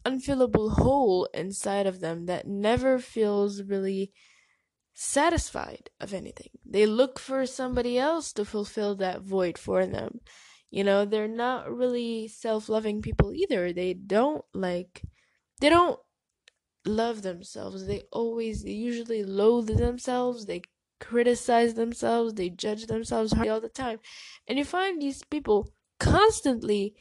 unfillable 0.04 0.72
hole 0.72 1.28
inside 1.32 1.86
of 1.86 2.00
them 2.00 2.26
that 2.26 2.46
never 2.46 2.98
feels 2.98 3.62
really 3.62 4.12
satisfied 4.94 5.90
of 6.00 6.12
anything. 6.12 6.50
They 6.64 6.86
look 6.86 7.18
for 7.18 7.46
somebody 7.46 7.98
else 7.98 8.32
to 8.34 8.44
fulfill 8.44 8.94
that 8.96 9.22
void 9.22 9.56
for 9.56 9.86
them. 9.86 10.20
You 10.70 10.84
know, 10.84 11.04
they're 11.04 11.28
not 11.28 11.70
really 11.70 12.28
self-loving 12.28 13.02
people 13.02 13.32
either. 13.32 13.72
They 13.72 13.94
don't 13.94 14.44
like 14.54 15.02
they 15.60 15.68
don't 15.68 16.00
love 16.84 17.22
themselves. 17.22 17.86
They 17.86 18.02
always 18.12 18.64
they 18.64 18.72
usually 18.72 19.22
loathe 19.24 19.68
themselves. 19.68 20.46
They 20.46 20.62
criticize 21.02 21.74
themselves, 21.74 22.34
they 22.34 22.48
judge 22.48 22.86
themselves 22.86 23.34
all 23.34 23.60
the 23.60 23.68
time. 23.68 23.98
And 24.46 24.56
you 24.58 24.64
find 24.64 25.02
these 25.02 25.24
people 25.24 25.68
constantly 25.98 26.94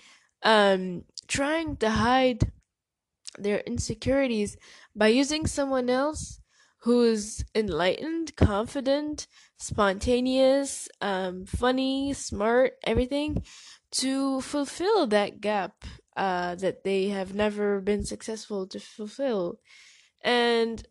um, 0.43 1.03
trying 1.27 1.77
to 1.77 1.89
hide 1.89 2.51
their 3.38 3.60
insecurities 3.60 4.58
by 4.96 5.08
using 5.08 5.46
someone 5.46 5.89
else 5.89 6.41
who's 6.79 7.46
enlightened, 7.53 8.36
confident, 8.36 9.27
spontaneous, 9.58 10.89
um, 11.00 11.46
funny, 11.46 12.12
smart, 12.12 12.74
everything 12.84 13.43
to 13.91 14.41
fulfill 14.41 15.05
that 15.08 15.39
gap 15.41 15.86
uh, 16.17 16.55
that 16.55 16.84
they 16.84 17.10
have 17.10 17.36
never 17.36 17.79
been 17.79 18.03
successful 18.03 18.65
to 18.67 18.79
fulfill. 18.79 19.60
And 20.24 20.84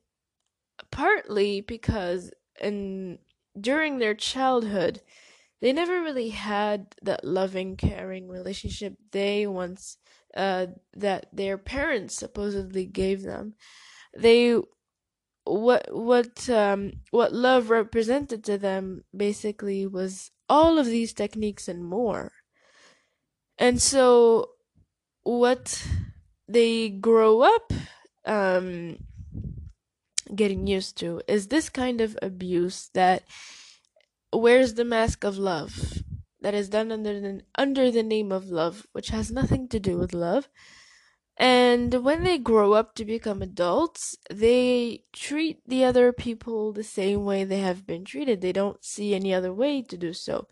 partly 0.91 1.61
because 1.61 2.31
in 2.61 3.19
during 3.59 3.99
their 3.99 4.15
childhood, 4.15 5.03
they 5.61 5.73
never 5.73 6.01
really 6.01 6.31
had 6.31 6.95
that 7.03 7.25
loving, 7.25 7.77
caring 7.77 8.29
relationship 8.29 8.95
they 9.13 9.47
once 9.47 9.99
uh, 10.37 10.67
that 10.95 11.27
their 11.33 11.59
parents 11.59 12.15
supposedly 12.15 12.87
gave 12.87 13.23
them. 13.23 13.55
They 14.17 14.59
what 15.45 15.89
what 15.91 16.49
um 16.49 16.93
what 17.11 17.33
love 17.33 17.71
represented 17.71 18.45
to 18.45 18.59
them 18.59 19.05
basically 19.17 19.87
was 19.87 20.31
all 20.49 20.79
of 20.79 20.87
these 20.87 21.13
techniques 21.13 21.69
and 21.69 21.85
more. 21.85 22.33
And 23.59 23.81
so 23.81 24.51
what 25.23 25.87
they 26.49 26.89
grow 26.89 27.43
up 27.43 27.73
um 28.25 28.99
getting 30.35 30.67
used 30.67 30.97
to 30.99 31.21
is 31.27 31.49
this 31.49 31.69
kind 31.69 32.01
of 32.01 32.19
abuse 32.23 32.91
that 32.95 33.25
wears 34.33 34.75
the 34.75 34.85
mask 34.85 35.25
of 35.25 35.39
love 35.39 36.03
that 36.41 36.55
is 36.55 36.69
done 36.69 36.91
under 36.93 37.21
the, 37.21 37.43
under 37.57 37.91
the 37.91 38.03
name 38.03 38.33
of 38.33 38.51
love, 38.51 38.87
which 38.93 39.09
has 39.11 39.31
nothing 39.31 39.69
to 39.69 39.79
do 39.79 39.99
with 39.99 40.15
love. 40.15 40.49
And 41.37 42.05
when 42.05 42.23
they 42.23 42.39
grow 42.39 42.75
up 42.75 42.95
to 42.97 43.05
become 43.05 43.41
adults, 43.41 44.17
they 44.31 45.05
treat 45.13 45.61
the 45.67 45.85
other 45.85 46.13
people 46.13 46.73
the 46.73 46.85
same 46.85 47.25
way 47.25 47.45
they 47.45 47.61
have 47.61 47.87
been 47.87 48.05
treated. 48.05 48.41
They 48.41 48.53
don't 48.53 48.85
see 48.85 49.15
any 49.15 49.33
other 49.33 49.53
way 49.53 49.83
to 49.83 49.97
do 49.97 50.13
so. 50.13 50.49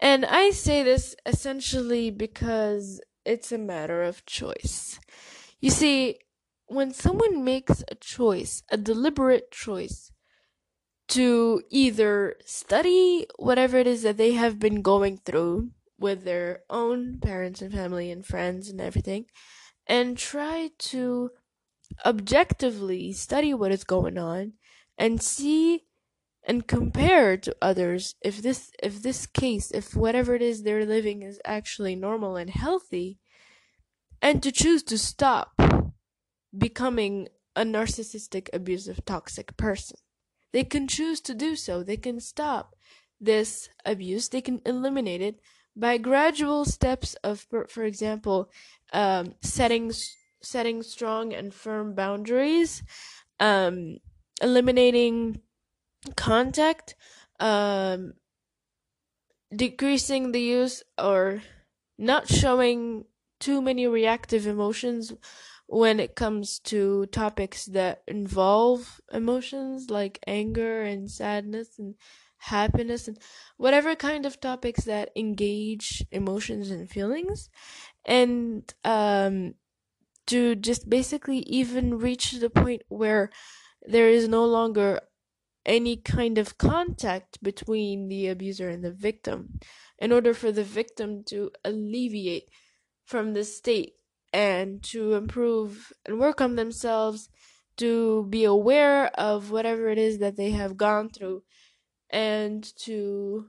And 0.00 0.24
I 0.26 0.50
say 0.50 0.82
this 0.82 1.14
essentially 1.24 2.10
because 2.10 3.00
it's 3.24 3.52
a 3.52 3.58
matter 3.58 4.02
of 4.02 4.26
choice. 4.26 4.98
You 5.60 5.70
see, 5.70 6.18
when 6.66 6.92
someone 6.92 7.44
makes 7.44 7.82
a 7.90 7.94
choice, 7.94 8.62
a 8.70 8.76
deliberate 8.76 9.50
choice, 9.50 10.10
to 11.08 11.62
either 11.70 12.34
study 12.44 13.26
whatever 13.38 13.78
it 13.78 13.86
is 13.86 14.02
that 14.02 14.16
they 14.16 14.32
have 14.32 14.58
been 14.58 14.82
going 14.82 15.18
through 15.18 15.70
with 15.98 16.24
their 16.24 16.60
own 16.68 17.18
parents 17.20 17.62
and 17.62 17.72
family 17.72 18.10
and 18.10 18.26
friends 18.26 18.68
and 18.68 18.80
everything, 18.80 19.26
and 19.86 20.18
try 20.18 20.70
to 20.78 21.30
objectively 22.04 23.12
study 23.12 23.54
what 23.54 23.70
is 23.70 23.84
going 23.84 24.18
on 24.18 24.52
and 24.98 25.22
see 25.22 25.84
and 26.46 26.66
compare 26.66 27.36
to 27.36 27.56
others 27.60 28.14
if 28.22 28.42
this 28.42 28.70
if 28.82 29.02
this 29.02 29.26
case 29.26 29.70
if 29.70 29.94
whatever 29.94 30.34
it 30.34 30.42
is 30.42 30.62
they're 30.62 30.86
living 30.86 31.22
is 31.22 31.40
actually 31.44 31.94
normal 31.94 32.36
and 32.36 32.50
healthy 32.50 33.18
and 34.22 34.42
to 34.42 34.52
choose 34.52 34.82
to 34.82 34.98
stop 34.98 35.52
becoming 36.56 37.28
a 37.54 37.62
narcissistic, 37.62 38.48
abusive, 38.52 39.04
toxic 39.04 39.56
person. 39.56 39.96
They 40.52 40.64
can 40.64 40.88
choose 40.88 41.20
to 41.22 41.34
do 41.34 41.56
so. 41.56 41.82
They 41.82 41.96
can 41.96 42.20
stop 42.20 42.76
this 43.20 43.68
abuse. 43.84 44.28
They 44.28 44.40
can 44.40 44.60
eliminate 44.64 45.22
it 45.22 45.40
by 45.74 45.98
gradual 45.98 46.64
steps 46.64 47.14
of, 47.22 47.46
for 47.68 47.84
example, 47.84 48.50
um, 48.92 49.34
setting 49.42 49.92
setting 50.42 50.82
strong 50.82 51.32
and 51.32 51.52
firm 51.52 51.94
boundaries, 51.94 52.82
um, 53.40 53.96
eliminating 54.40 55.40
contact, 56.16 56.94
um, 57.40 58.14
decreasing 59.54 60.32
the 60.32 60.40
use 60.40 60.82
or 60.98 61.42
not 61.98 62.28
showing 62.28 63.04
too 63.40 63.60
many 63.60 63.86
reactive 63.86 64.46
emotions 64.46 65.12
when 65.66 65.98
it 66.00 66.14
comes 66.14 66.58
to 66.60 67.06
topics 67.06 67.66
that 67.66 68.02
involve 68.06 69.00
emotions 69.12 69.90
like 69.90 70.18
anger 70.26 70.82
and 70.82 71.10
sadness 71.10 71.78
and 71.78 71.94
happiness 72.38 73.08
and 73.08 73.18
whatever 73.56 73.94
kind 73.96 74.26
of 74.26 74.40
topics 74.40 74.84
that 74.84 75.10
engage 75.16 76.04
emotions 76.12 76.70
and 76.70 76.88
feelings. 76.88 77.48
And 78.04 78.72
um, 78.84 79.54
to 80.26 80.54
just 80.54 80.88
basically 80.88 81.38
even 81.40 81.98
reach 81.98 82.32
the 82.32 82.50
point 82.50 82.82
where 82.88 83.30
there 83.82 84.08
is 84.08 84.28
no 84.28 84.44
longer 84.44 85.00
any 85.64 85.96
kind 85.96 86.38
of 86.38 86.58
contact 86.58 87.42
between 87.42 88.08
the 88.08 88.28
abuser 88.28 88.68
and 88.68 88.84
the 88.84 88.92
victim 88.92 89.58
in 89.98 90.12
order 90.12 90.32
for 90.32 90.52
the 90.52 90.62
victim 90.62 91.24
to 91.24 91.50
alleviate 91.64 92.48
from 93.04 93.34
the 93.34 93.44
state 93.44 93.94
and 94.36 94.82
to 94.82 95.14
improve 95.14 95.90
and 96.04 96.20
work 96.20 96.42
on 96.42 96.56
themselves 96.56 97.30
to 97.78 98.26
be 98.28 98.44
aware 98.44 99.06
of 99.18 99.50
whatever 99.50 99.88
it 99.88 99.96
is 99.96 100.18
that 100.18 100.36
they 100.36 100.50
have 100.50 100.76
gone 100.76 101.08
through 101.08 101.42
and 102.10 102.62
to 102.76 103.46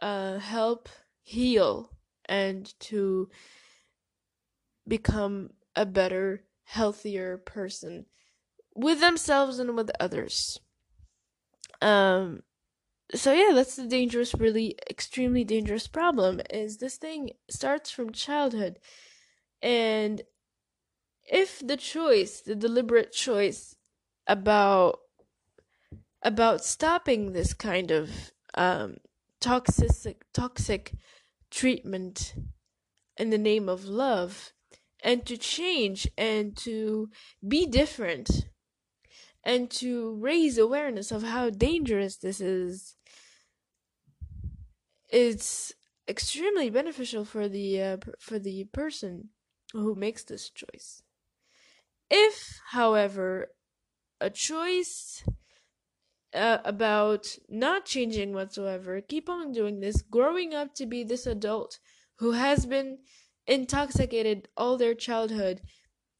uh, 0.00 0.38
help 0.38 0.88
heal 1.22 1.96
and 2.28 2.74
to 2.80 3.30
become 4.88 5.50
a 5.76 5.86
better, 5.86 6.42
healthier 6.64 7.38
person 7.38 8.06
with 8.74 8.98
themselves 8.98 9.60
and 9.60 9.76
with 9.76 9.92
others. 10.00 10.58
Um, 11.80 12.42
so 13.14 13.32
yeah, 13.32 13.52
that's 13.54 13.76
the 13.76 13.86
dangerous, 13.86 14.34
really 14.34 14.76
extremely 14.90 15.44
dangerous 15.44 15.86
problem. 15.86 16.40
Is 16.50 16.78
this 16.78 16.96
thing 16.96 17.30
starts 17.48 17.88
from 17.92 18.10
childhood 18.10 18.80
and 19.66 20.22
if 21.24 21.58
the 21.58 21.76
choice, 21.76 22.40
the 22.40 22.54
deliberate 22.54 23.10
choice 23.10 23.74
about 24.28 25.00
about 26.22 26.64
stopping 26.64 27.32
this 27.32 27.52
kind 27.52 27.90
of 27.90 28.32
um, 28.54 28.98
toxic 29.40 30.24
toxic 30.32 30.94
treatment 31.50 32.34
in 33.16 33.30
the 33.30 33.38
name 33.38 33.68
of 33.68 33.84
love 33.84 34.52
and 35.02 35.26
to 35.26 35.36
change 35.36 36.08
and 36.16 36.56
to 36.56 37.10
be 37.46 37.66
different 37.66 38.46
and 39.42 39.68
to 39.70 40.16
raise 40.20 40.58
awareness 40.58 41.10
of 41.10 41.24
how 41.24 41.50
dangerous 41.50 42.16
this 42.16 42.40
is 42.40 42.94
it's 45.08 45.72
extremely 46.08 46.70
beneficial 46.70 47.24
for 47.24 47.48
the 47.48 47.82
uh, 47.82 47.96
for 48.20 48.38
the 48.38 48.64
person 48.72 49.30
who 49.72 49.94
makes 49.94 50.24
this 50.24 50.50
choice. 50.50 51.02
If, 52.10 52.60
however, 52.70 53.48
a 54.20 54.30
choice 54.30 55.24
uh, 56.32 56.58
about 56.64 57.36
not 57.48 57.84
changing 57.84 58.32
whatsoever, 58.32 59.00
keep 59.00 59.28
on 59.28 59.52
doing 59.52 59.80
this, 59.80 60.02
growing 60.02 60.54
up 60.54 60.74
to 60.74 60.86
be 60.86 61.02
this 61.02 61.26
adult 61.26 61.78
who 62.16 62.32
has 62.32 62.66
been 62.66 62.98
intoxicated 63.46 64.48
all 64.56 64.76
their 64.76 64.94
childhood, 64.94 65.60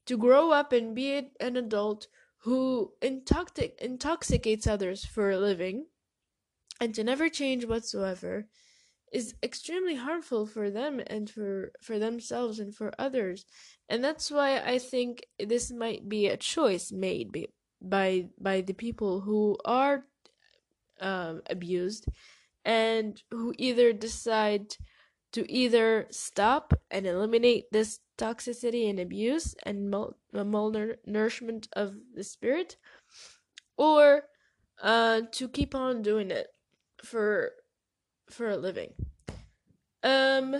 to 0.06 0.16
grow 0.16 0.52
up 0.52 0.72
and 0.72 0.94
be 0.94 1.30
an 1.40 1.56
adult 1.56 2.06
who 2.42 2.92
intoxic- 3.02 3.76
intoxicates 3.78 4.66
others 4.66 5.04
for 5.04 5.30
a 5.30 5.38
living, 5.38 5.86
and 6.80 6.94
to 6.94 7.02
never 7.02 7.28
change 7.28 7.64
whatsoever, 7.64 8.46
is 9.12 9.34
extremely 9.42 9.94
harmful 9.94 10.46
for 10.46 10.70
them 10.70 11.00
and 11.06 11.30
for 11.30 11.72
for 11.80 11.98
themselves 11.98 12.58
and 12.58 12.74
for 12.74 12.92
others. 12.98 13.44
And 13.88 14.02
that's 14.02 14.30
why 14.30 14.58
i 14.58 14.78
think 14.78 15.26
this 15.38 15.70
might 15.70 16.08
be 16.08 16.26
a 16.26 16.36
choice 16.36 16.90
made 16.92 17.32
by 17.32 17.46
by, 17.80 18.28
by 18.40 18.60
the 18.62 18.72
people 18.72 19.20
who 19.20 19.56
are 19.64 20.04
um, 21.00 21.42
abused 21.48 22.06
and 22.64 23.22
who 23.30 23.54
either 23.58 23.92
decide 23.92 24.76
to 25.32 25.50
either 25.52 26.06
stop 26.10 26.72
and 26.90 27.06
eliminate 27.06 27.70
this 27.70 28.00
toxicity 28.16 28.88
and 28.88 28.98
abuse 28.98 29.54
and 29.64 29.90
mal- 29.90 30.16
malnourishment 30.34 31.68
of 31.74 31.94
the 32.14 32.24
spirit 32.24 32.76
or 33.76 34.22
uh, 34.82 35.20
to 35.32 35.48
keep 35.48 35.74
on 35.74 36.02
doing 36.02 36.30
it 36.30 36.48
for 37.04 37.52
for 38.30 38.50
a 38.50 38.56
living. 38.56 38.92
Um 40.02 40.56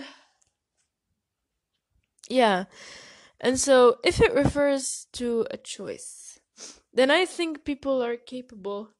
yeah. 2.29 2.65
And 3.39 3.59
so 3.59 3.97
if 4.03 4.19
it 4.21 4.33
refers 4.33 5.07
to 5.13 5.45
a 5.51 5.57
choice, 5.57 6.39
then 6.93 7.11
I 7.11 7.25
think 7.25 7.63
people 7.63 8.03
are 8.03 8.17
capable 8.17 8.91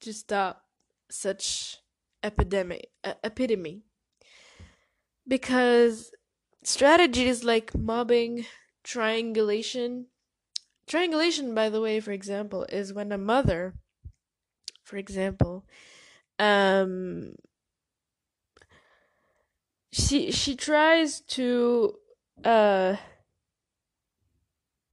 to 0.00 0.12
stop 0.12 0.64
such 1.10 1.78
epidemic 2.22 2.88
uh, 3.04 3.14
epidemic 3.24 3.78
because 5.26 6.12
strategies 6.62 7.44
like 7.44 7.76
mobbing, 7.76 8.46
triangulation. 8.84 10.06
Triangulation, 10.86 11.54
by 11.54 11.68
the 11.68 11.80
way, 11.80 12.00
for 12.00 12.10
example, 12.12 12.66
is 12.68 12.92
when 12.92 13.12
a 13.12 13.18
mother, 13.18 13.74
for 14.82 14.96
example, 14.96 15.64
um, 16.38 17.34
she 19.92 20.32
she 20.32 20.56
tries 20.56 21.20
to 21.20 21.94
uh 22.44 22.96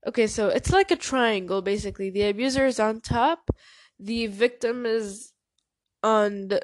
okay 0.06 0.26
so 0.26 0.48
it's 0.48 0.70
like 0.70 0.90
a 0.90 0.96
triangle 0.96 1.62
basically. 1.62 2.10
The 2.10 2.28
abuser 2.28 2.66
is 2.66 2.78
on 2.78 3.00
top. 3.00 3.50
The 3.98 4.26
victim 4.26 4.86
is 4.86 5.32
on 6.02 6.48
the 6.48 6.62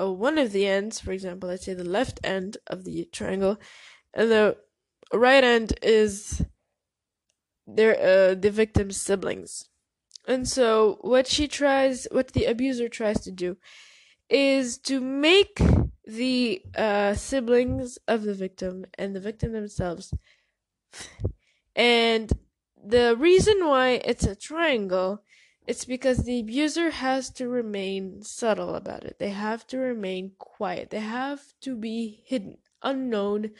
uh, 0.00 0.10
one 0.10 0.38
of 0.38 0.52
the 0.52 0.66
ends 0.66 0.98
for 0.98 1.12
example 1.12 1.48
let's 1.48 1.64
say 1.64 1.74
the 1.74 1.84
left 1.84 2.20
end 2.24 2.56
of 2.66 2.84
the 2.84 3.08
triangle. 3.12 3.58
And 4.14 4.30
the 4.30 4.56
right 5.12 5.44
end 5.44 5.74
is 5.82 6.42
their 7.66 7.94
uh, 7.96 8.34
the 8.34 8.50
victim's 8.50 8.96
siblings. 8.96 9.68
And 10.26 10.48
so 10.48 10.98
what 11.02 11.26
she 11.26 11.48
tries 11.48 12.06
what 12.10 12.32
the 12.32 12.46
abuser 12.46 12.88
tries 12.88 13.20
to 13.22 13.30
do 13.30 13.58
is 14.30 14.78
to 14.78 15.00
make 15.00 15.58
the 16.08 16.62
uh, 16.74 17.12
siblings 17.12 17.98
of 18.08 18.22
the 18.22 18.32
victim 18.32 18.86
and 18.96 19.14
the 19.14 19.20
victim 19.20 19.52
themselves. 19.52 20.14
And 21.76 22.32
the 22.82 23.14
reason 23.14 23.66
why 23.66 24.00
it's 24.04 24.24
a 24.24 24.34
triangle, 24.34 25.22
it's 25.66 25.84
because 25.84 26.24
the 26.24 26.40
abuser 26.40 26.90
has 26.90 27.28
to 27.32 27.48
remain 27.48 28.22
subtle 28.22 28.74
about 28.74 29.04
it. 29.04 29.18
They 29.18 29.28
have 29.28 29.66
to 29.66 29.76
remain 29.78 30.32
quiet. 30.38 30.88
They 30.88 31.00
have 31.00 31.42
to 31.60 31.76
be 31.76 32.22
hidden, 32.24 32.56
unknown, 32.82 33.50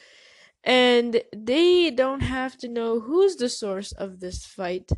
and 0.64 1.20
they 1.36 1.90
don't 1.90 2.22
have 2.22 2.56
to 2.58 2.68
know 2.68 3.00
who's 3.00 3.36
the 3.36 3.50
source 3.50 3.92
of 3.92 4.20
this 4.20 4.46
fight. 4.46 4.90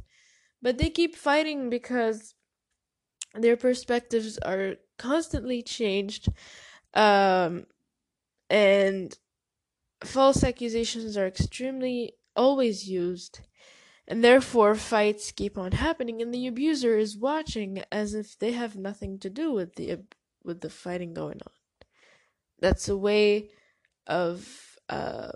But 0.63 0.79
they 0.79 0.89
keep 0.89 1.17
fighting 1.17 1.69
because 1.69 2.35
their 3.35 3.57
perspectives 3.57 4.39
are 4.39 4.77
constantly 4.99 5.63
changed 5.63 6.29
um, 6.95 7.67
and 8.49 9.17
false 10.05 10.43
accusations 10.43 11.17
are 11.17 11.27
extremely 11.27 12.15
always 12.35 12.89
used, 12.89 13.41
and 14.09 14.25
therefore 14.25 14.75
fights 14.75 15.31
keep 15.33 15.59
on 15.59 15.73
happening, 15.73 16.21
and 16.23 16.33
the 16.33 16.47
abuser 16.47 16.97
is 16.99 17.17
watching 17.17 17.83
as 17.93 18.15
if 18.15 18.39
they 18.39 18.53
have 18.53 18.77
nothing 18.77 19.19
to 19.19 19.31
do 19.31 19.53
with 19.53 19.77
the 19.77 19.99
with 20.43 20.61
the 20.61 20.71
fighting 20.71 21.15
going 21.15 21.41
on. 21.47 21.53
That's 22.61 22.89
a 22.89 22.97
way 22.97 23.51
of 24.07 24.79
uh, 24.89 25.33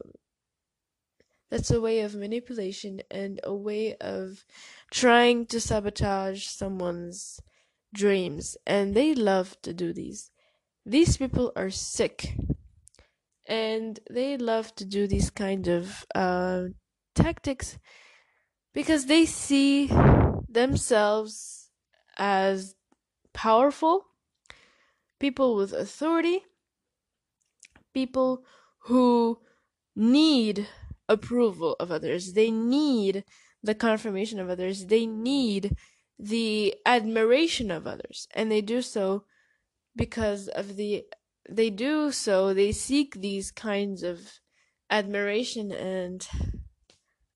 that's 1.51 1.71
a 1.71 1.81
way 1.81 2.01
of 2.01 2.15
manipulation 2.15 3.01
and 3.11 3.41
a 3.45 3.55
way 3.55 3.95
of 3.97 4.45
trying 4.91 5.47
to 5.47 5.61
sabotage 5.61 6.47
someone's 6.47 7.41
dreams, 7.95 8.57
and 8.67 8.95
they 8.95 9.15
love 9.15 9.57
to 9.63 9.73
do 9.73 9.93
these. 9.93 10.31
These 10.87 11.17
people 11.17 11.53
are 11.57 11.71
sick, 11.71 12.37
and 13.47 13.99
they 14.11 14.37
love 14.37 14.75
to 14.77 14.85
do 14.85 15.07
these 15.07 15.31
kind 15.31 15.67
of 15.67 16.05
uh, 16.15 16.65
tactics 17.15 17.79
because 18.75 19.07
they 19.07 19.25
see 19.25 19.87
themselves 20.49 21.71
as 22.19 22.75
powerful, 23.33 24.05
people 25.19 25.57
with 25.57 25.73
authority, 25.73 26.43
people 27.95 28.45
who 28.81 29.39
need 29.97 30.67
approval 31.09 31.77
of 31.81 31.91
others. 31.91 32.33
They 32.33 32.51
need 32.51 33.25
the 33.63 33.75
confirmation 33.75 34.39
of 34.39 34.51
others. 34.51 34.87
They 34.87 35.07
need 35.07 35.77
the 36.19 36.75
admiration 36.85 37.71
of 37.71 37.87
others. 37.87 38.29
And 38.35 38.51
they 38.51 38.61
do 38.61 38.83
so 38.83 39.25
because 39.97 40.49
of 40.49 40.77
the 40.77 41.05
they 41.49 41.71
do 41.71 42.11
so 42.11 42.55
they 42.55 42.73
seek 42.73 43.15
these 43.15 43.51
kinds 43.51 44.03
of 44.03 44.41
admiration 44.91 45.71
and 45.73 46.29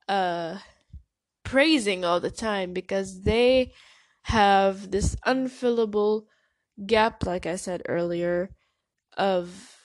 uh 0.08 0.58
praising 1.44 2.04
all 2.04 2.20
the 2.20 2.30
time 2.30 2.72
because 2.72 3.22
they 3.22 3.72
have 4.22 4.90
this 4.90 5.16
unfillable 5.26 6.24
gap 6.86 7.24
like 7.24 7.46
i 7.46 7.56
said 7.56 7.82
earlier 7.86 8.50
of 9.16 9.78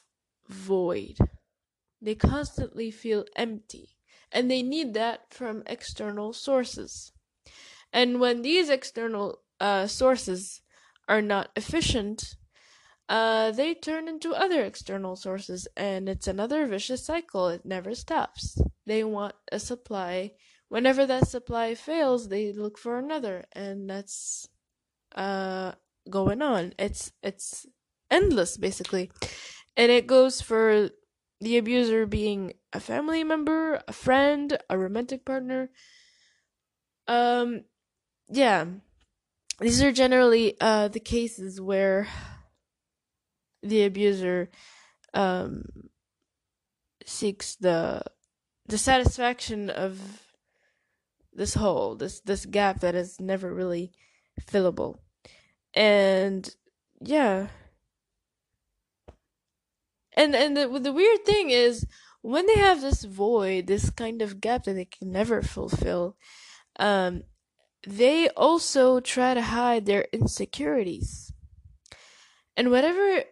void. 0.48 1.18
They 2.02 2.16
constantly 2.16 2.92
feel 2.92 3.26
empty 3.36 3.98
and 4.32 4.50
they 4.50 4.62
need 4.62 4.94
that 4.94 5.34
from 5.34 5.64
external 5.66 6.34
sources. 6.34 7.12
And 7.92 8.20
when 8.20 8.42
these 8.42 8.70
external 8.70 9.40
uh, 9.60 9.88
sources 9.88 10.62
are 11.08 11.22
not 11.22 11.50
efficient 11.56 12.36
uh, 13.10 13.52
they 13.52 13.74
turn 13.74 14.08
into 14.08 14.34
other 14.34 14.64
external 14.64 15.16
sources, 15.16 15.68
and 15.76 16.08
it's 16.08 16.28
another 16.28 16.66
vicious 16.66 17.06
cycle. 17.06 17.50
It 17.50 17.66
never 17.66 17.94
stops. 17.96 18.58
They 18.86 19.04
want 19.04 19.36
a 19.52 19.60
supply. 19.60 20.32
Whenever 20.70 21.06
that 21.06 21.28
supply 21.28 21.76
fails, 21.76 22.30
they 22.30 22.52
look 22.54 22.78
for 22.78 22.98
another, 22.98 23.46
and 23.54 23.90
that's 23.90 24.48
uh, 25.16 25.74
going 26.10 26.42
on. 26.42 26.74
It's 26.80 27.12
it's 27.22 27.66
endless, 28.10 28.58
basically, 28.58 29.12
and 29.76 29.92
it 29.92 30.08
goes 30.08 30.42
for 30.42 30.90
the 31.42 31.58
abuser 31.58 32.06
being 32.06 32.54
a 32.72 32.80
family 32.80 33.24
member, 33.24 33.82
a 33.88 33.94
friend, 33.94 34.58
a 34.70 34.78
romantic 34.78 35.26
partner. 35.26 35.70
Um, 37.08 37.66
yeah, 38.30 38.66
these 39.60 39.84
are 39.84 39.92
generally 39.92 40.56
uh 40.62 40.88
the 40.88 41.00
cases 41.00 41.60
where 41.62 42.08
the 43.64 43.86
abuser 43.86 44.50
um, 45.14 45.66
seeks 47.06 47.56
the 47.56 48.04
the 48.66 48.78
satisfaction 48.78 49.70
of 49.70 50.00
this 51.34 51.56
hole, 51.56 51.96
this 51.96 52.20
this 52.22 52.46
gap 52.46 52.82
that 52.82 52.96
is 52.96 53.20
never 53.20 53.54
really 53.54 53.92
fillable, 54.48 55.00
and 55.74 56.56
yeah, 57.02 57.48
and 60.14 60.36
and 60.36 60.56
the, 60.56 60.80
the 60.80 60.94
weird 60.94 61.26
thing 61.26 61.50
is 61.50 61.86
when 62.22 62.46
they 62.48 62.56
have 62.56 62.82
this 62.82 63.04
void, 63.04 63.68
this 63.68 63.90
kind 63.90 64.22
of 64.22 64.40
gap 64.40 64.64
that 64.64 64.74
they 64.74 64.86
can 64.86 65.12
never 65.12 65.42
fulfill, 65.42 66.16
um, 66.80 67.24
they 67.86 68.30
also 68.30 69.00
try 69.00 69.34
to 69.34 69.42
hide 69.42 69.86
their 69.86 70.08
insecurities, 70.14 71.34
and 72.56 72.72
whatever 72.72 73.24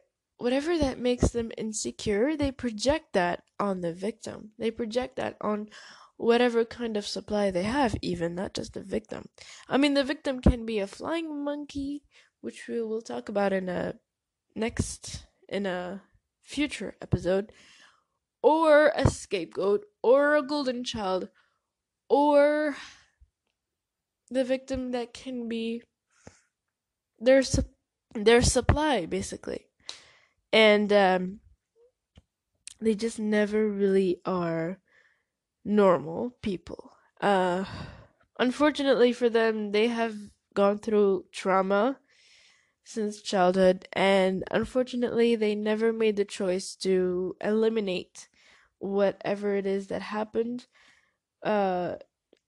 whatever 0.41 0.77
that 0.77 0.97
makes 0.97 1.29
them 1.29 1.51
insecure, 1.57 2.35
they 2.35 2.51
project 2.51 3.13
that 3.13 3.43
on 3.59 3.81
the 3.81 3.93
victim. 3.93 4.51
They 4.57 4.71
project 4.71 5.17
that 5.17 5.37
on 5.39 5.69
whatever 6.17 6.65
kind 6.65 6.97
of 6.97 7.05
supply 7.05 7.51
they 7.51 7.63
have, 7.63 7.95
even 8.01 8.35
not 8.35 8.55
just 8.55 8.73
the 8.73 8.81
victim. 8.81 9.29
I 9.69 9.77
mean, 9.77 9.93
the 9.93 10.03
victim 10.03 10.41
can 10.41 10.65
be 10.65 10.79
a 10.79 10.87
flying 10.87 11.43
monkey, 11.43 12.03
which 12.41 12.67
we 12.67 12.81
will 12.81 13.01
talk 13.01 13.29
about 13.29 13.53
in 13.53 13.69
a 13.69 13.95
next 14.55 15.27
in 15.47 15.65
a 15.65 16.01
future 16.41 16.95
episode, 17.01 17.51
or 18.41 18.91
a 18.95 19.09
scapegoat, 19.09 19.85
or 20.01 20.35
a 20.35 20.43
golden 20.43 20.83
child, 20.83 21.29
or 22.09 22.75
the 24.29 24.43
victim 24.43 24.91
that 24.91 25.13
can 25.13 25.47
be 25.47 25.83
their 27.19 27.43
su- 27.43 27.75
their 28.15 28.41
supply 28.41 29.05
basically 29.05 29.70
and 30.53 30.91
um, 30.91 31.39
they 32.79 32.95
just 32.95 33.19
never 33.19 33.67
really 33.69 34.19
are 34.25 34.79
normal 35.63 36.31
people. 36.41 36.91
Uh, 37.19 37.65
unfortunately 38.39 39.13
for 39.13 39.29
them, 39.29 39.71
they 39.71 39.87
have 39.87 40.15
gone 40.53 40.77
through 40.77 41.25
trauma 41.31 41.99
since 42.83 43.21
childhood, 43.21 43.87
and 43.93 44.43
unfortunately, 44.51 45.35
they 45.35 45.55
never 45.55 45.93
made 45.93 46.15
the 46.15 46.25
choice 46.25 46.75
to 46.75 47.35
eliminate 47.39 48.27
whatever 48.79 49.55
it 49.55 49.67
is 49.67 49.87
that 49.87 50.01
happened, 50.01 50.65
uh, 51.43 51.95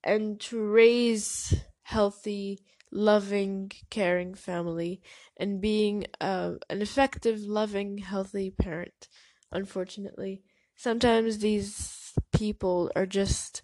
and 0.03 0.39
to 0.41 0.59
raise 0.59 1.53
healthy 1.83 2.59
loving, 2.93 3.71
caring 3.89 4.36
family 4.36 5.01
and 5.38 5.60
being 5.60 6.06
uh, 6.21 6.53
an 6.69 6.82
effective, 6.82 7.39
loving, 7.41 7.97
healthy 7.97 8.51
parent. 8.51 9.08
Unfortunately, 9.51 10.43
sometimes 10.75 11.39
these 11.39 12.13
people 12.34 12.91
are 12.95 13.06
just 13.06 13.63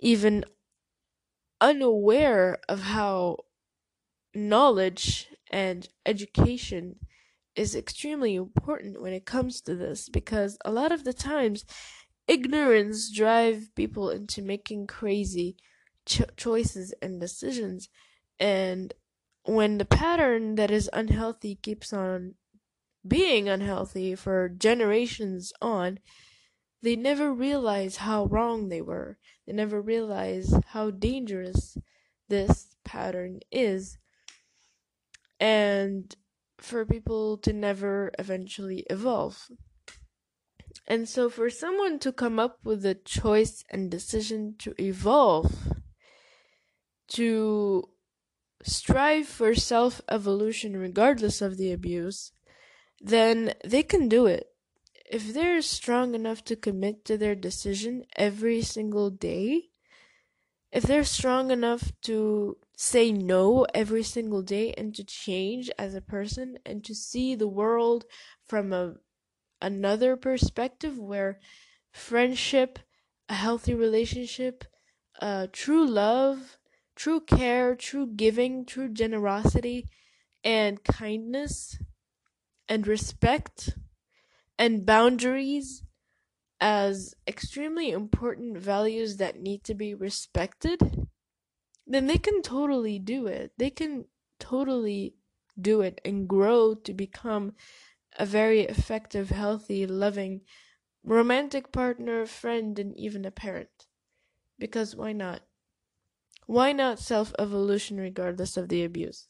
even 0.00 0.44
unaware 1.60 2.58
of 2.68 2.82
how 2.82 3.36
knowledge 4.34 5.28
and 5.50 5.88
education 6.06 6.96
is 7.56 7.74
extremely 7.74 8.36
important 8.36 9.02
when 9.02 9.12
it 9.12 9.26
comes 9.26 9.60
to 9.60 9.74
this 9.74 10.08
because 10.08 10.56
a 10.64 10.70
lot 10.70 10.92
of 10.92 11.04
the 11.04 11.12
times 11.12 11.64
ignorance 12.28 13.12
drive 13.12 13.74
people 13.74 14.08
into 14.08 14.40
making 14.40 14.86
crazy 14.86 15.56
cho- 16.06 16.24
choices 16.36 16.94
and 17.02 17.20
decisions 17.20 17.88
and 18.40 18.92
when 19.44 19.78
the 19.78 19.84
pattern 19.84 20.56
that 20.56 20.70
is 20.70 20.90
unhealthy 20.92 21.54
keeps 21.54 21.92
on 21.92 22.34
being 23.06 23.48
unhealthy 23.48 24.14
for 24.14 24.48
generations 24.48 25.52
on 25.62 25.98
they 26.82 26.96
never 26.96 27.32
realize 27.32 27.96
how 27.96 28.24
wrong 28.26 28.68
they 28.68 28.80
were. 28.80 29.18
They 29.46 29.52
never 29.52 29.80
realize 29.80 30.54
how 30.68 30.90
dangerous 30.90 31.76
this 32.28 32.74
pattern 32.84 33.40
is. 33.50 33.98
And 35.38 36.14
for 36.58 36.86
people 36.86 37.36
to 37.38 37.52
never 37.52 38.12
eventually 38.18 38.86
evolve. 38.88 39.50
And 40.86 41.08
so, 41.08 41.28
for 41.28 41.50
someone 41.50 41.98
to 42.00 42.12
come 42.12 42.38
up 42.38 42.58
with 42.64 42.84
a 42.84 42.94
choice 42.94 43.64
and 43.70 43.90
decision 43.90 44.54
to 44.58 44.74
evolve, 44.80 45.52
to 47.08 47.88
strive 48.62 49.26
for 49.26 49.54
self 49.54 50.00
evolution 50.08 50.76
regardless 50.76 51.40
of 51.40 51.56
the 51.56 51.72
abuse, 51.72 52.32
then 53.00 53.54
they 53.64 53.82
can 53.82 54.08
do 54.08 54.26
it. 54.26 54.46
If 55.10 55.32
they're 55.32 55.62
strong 55.62 56.14
enough 56.14 56.44
to 56.44 56.56
commit 56.56 57.04
to 57.06 57.18
their 57.18 57.34
decision 57.34 58.04
every 58.16 58.62
single 58.62 59.10
day, 59.10 59.70
if 60.70 60.84
they're 60.84 61.04
strong 61.04 61.50
enough 61.50 61.90
to 62.02 62.58
say 62.76 63.10
no 63.10 63.66
every 63.74 64.04
single 64.04 64.42
day 64.42 64.72
and 64.74 64.94
to 64.94 65.04
change 65.04 65.68
as 65.78 65.94
a 65.94 66.00
person 66.00 66.58
and 66.64 66.84
to 66.84 66.94
see 66.94 67.34
the 67.34 67.48
world 67.48 68.04
from 68.46 68.72
a 68.72 68.94
another 69.60 70.16
perspective 70.16 70.98
where 70.98 71.38
friendship, 71.92 72.78
a 73.28 73.34
healthy 73.34 73.74
relationship, 73.74 74.64
uh, 75.20 75.46
true 75.52 75.86
love, 75.86 76.56
true 77.00 77.22
care, 77.22 77.74
true 77.74 78.06
giving, 78.06 78.66
true 78.66 78.86
generosity, 78.90 79.88
and 80.44 80.84
kindness, 80.84 81.78
and 82.68 82.86
respect, 82.86 83.70
and 84.58 84.84
boundaries 84.84 85.82
as 86.60 87.14
extremely 87.26 87.90
important 87.90 88.58
values 88.58 89.16
that 89.16 89.40
need 89.40 89.64
to 89.64 89.74
be 89.74 89.94
respected, 89.94 90.78
then 91.86 92.06
they 92.06 92.18
can 92.18 92.42
totally 92.42 92.98
do 92.98 93.26
it. 93.26 93.50
They 93.56 93.70
can 93.70 94.04
totally 94.38 95.14
do 95.58 95.80
it 95.80 96.02
and 96.04 96.28
grow 96.28 96.74
to 96.74 96.92
become 96.92 97.54
a 98.18 98.26
very 98.26 98.60
effective, 98.60 99.30
healthy, 99.30 99.86
loving, 99.86 100.42
romantic 101.02 101.72
partner, 101.72 102.26
friend, 102.26 102.78
and 102.78 102.94
even 102.98 103.24
a 103.24 103.30
parent. 103.30 103.86
Because 104.58 104.94
why 104.94 105.12
not? 105.12 105.40
Why 106.50 106.72
not 106.72 106.98
self 106.98 107.32
evolution 107.38 107.98
regardless 107.98 108.56
of 108.56 108.68
the 108.68 108.82
abuse? 108.82 109.28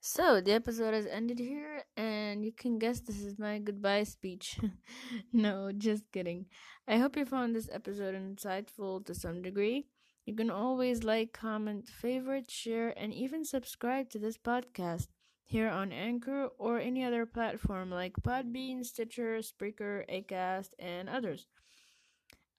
So, 0.00 0.40
the 0.40 0.52
episode 0.52 0.94
has 0.94 1.04
ended 1.04 1.38
here, 1.38 1.84
and 1.94 2.42
you 2.42 2.52
can 2.52 2.78
guess 2.78 3.00
this 3.00 3.20
is 3.20 3.38
my 3.38 3.58
goodbye 3.58 4.04
speech. 4.04 4.58
no, 5.34 5.72
just 5.72 6.10
kidding. 6.10 6.46
I 6.88 6.96
hope 6.96 7.18
you 7.18 7.26
found 7.26 7.54
this 7.54 7.68
episode 7.70 8.14
insightful 8.14 9.04
to 9.04 9.14
some 9.14 9.42
degree. 9.42 9.88
You 10.24 10.34
can 10.34 10.50
always 10.50 11.04
like, 11.04 11.34
comment, 11.34 11.90
favorite, 11.90 12.50
share, 12.50 12.98
and 12.98 13.12
even 13.12 13.44
subscribe 13.44 14.08
to 14.12 14.18
this 14.18 14.38
podcast 14.38 15.08
here 15.44 15.68
on 15.68 15.92
Anchor 15.92 16.48
or 16.56 16.78
any 16.78 17.04
other 17.04 17.26
platform 17.26 17.90
like 17.90 18.14
Podbean, 18.22 18.86
Stitcher, 18.86 19.40
Spreaker, 19.40 20.02
Acast, 20.08 20.70
and 20.78 21.10
others. 21.10 21.46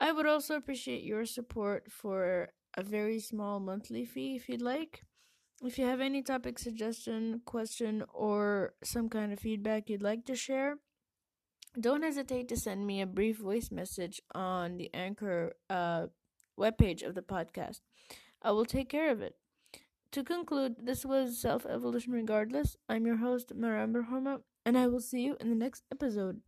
I 0.04 0.12
would 0.12 0.26
also 0.26 0.58
appreciate 0.58 1.04
your 1.04 1.26
support 1.26 1.90
for 1.90 2.50
a 2.76 2.84
very 2.84 3.22
small 3.22 3.62
monthly 3.62 4.04
fee 4.04 4.36
if 4.36 4.50
you'd 4.50 4.62
like. 4.62 5.04
If 5.64 5.80
you 5.80 5.86
have 5.86 6.02
any 6.02 6.22
topic 6.22 6.60
suggestion, 6.60 7.40
question, 7.46 8.04
or 8.14 8.74
some 8.84 9.08
kind 9.08 9.32
of 9.32 9.40
feedback 9.40 9.90
you'd 9.90 10.04
like 10.04 10.26
to 10.26 10.36
share, 10.36 10.76
don't 11.80 12.04
hesitate 12.04 12.50
to 12.50 12.58
send 12.58 12.86
me 12.86 13.00
a 13.00 13.06
brief 13.06 13.38
voice 13.38 13.72
message 13.72 14.22
on 14.36 14.76
the 14.76 14.94
Anchor 14.94 15.54
uh, 15.70 16.08
webpage 16.60 17.02
of 17.02 17.16
the 17.16 17.22
podcast. 17.22 17.80
I 18.42 18.52
will 18.52 18.66
take 18.66 18.90
care 18.90 19.10
of 19.10 19.22
it. 19.22 19.36
To 20.12 20.22
conclude, 20.22 20.76
this 20.84 21.06
was 21.06 21.40
Self 21.40 21.66
Evolution 21.66 22.12
Regardless. 22.12 22.76
I'm 22.90 23.06
your 23.06 23.20
host, 23.20 23.56
Maram 23.56 24.04
Homa, 24.04 24.42
and 24.66 24.78
I 24.78 24.88
will 24.88 25.00
see 25.00 25.22
you 25.22 25.38
in 25.40 25.48
the 25.48 25.56
next 25.56 25.84
episode. 25.94 26.42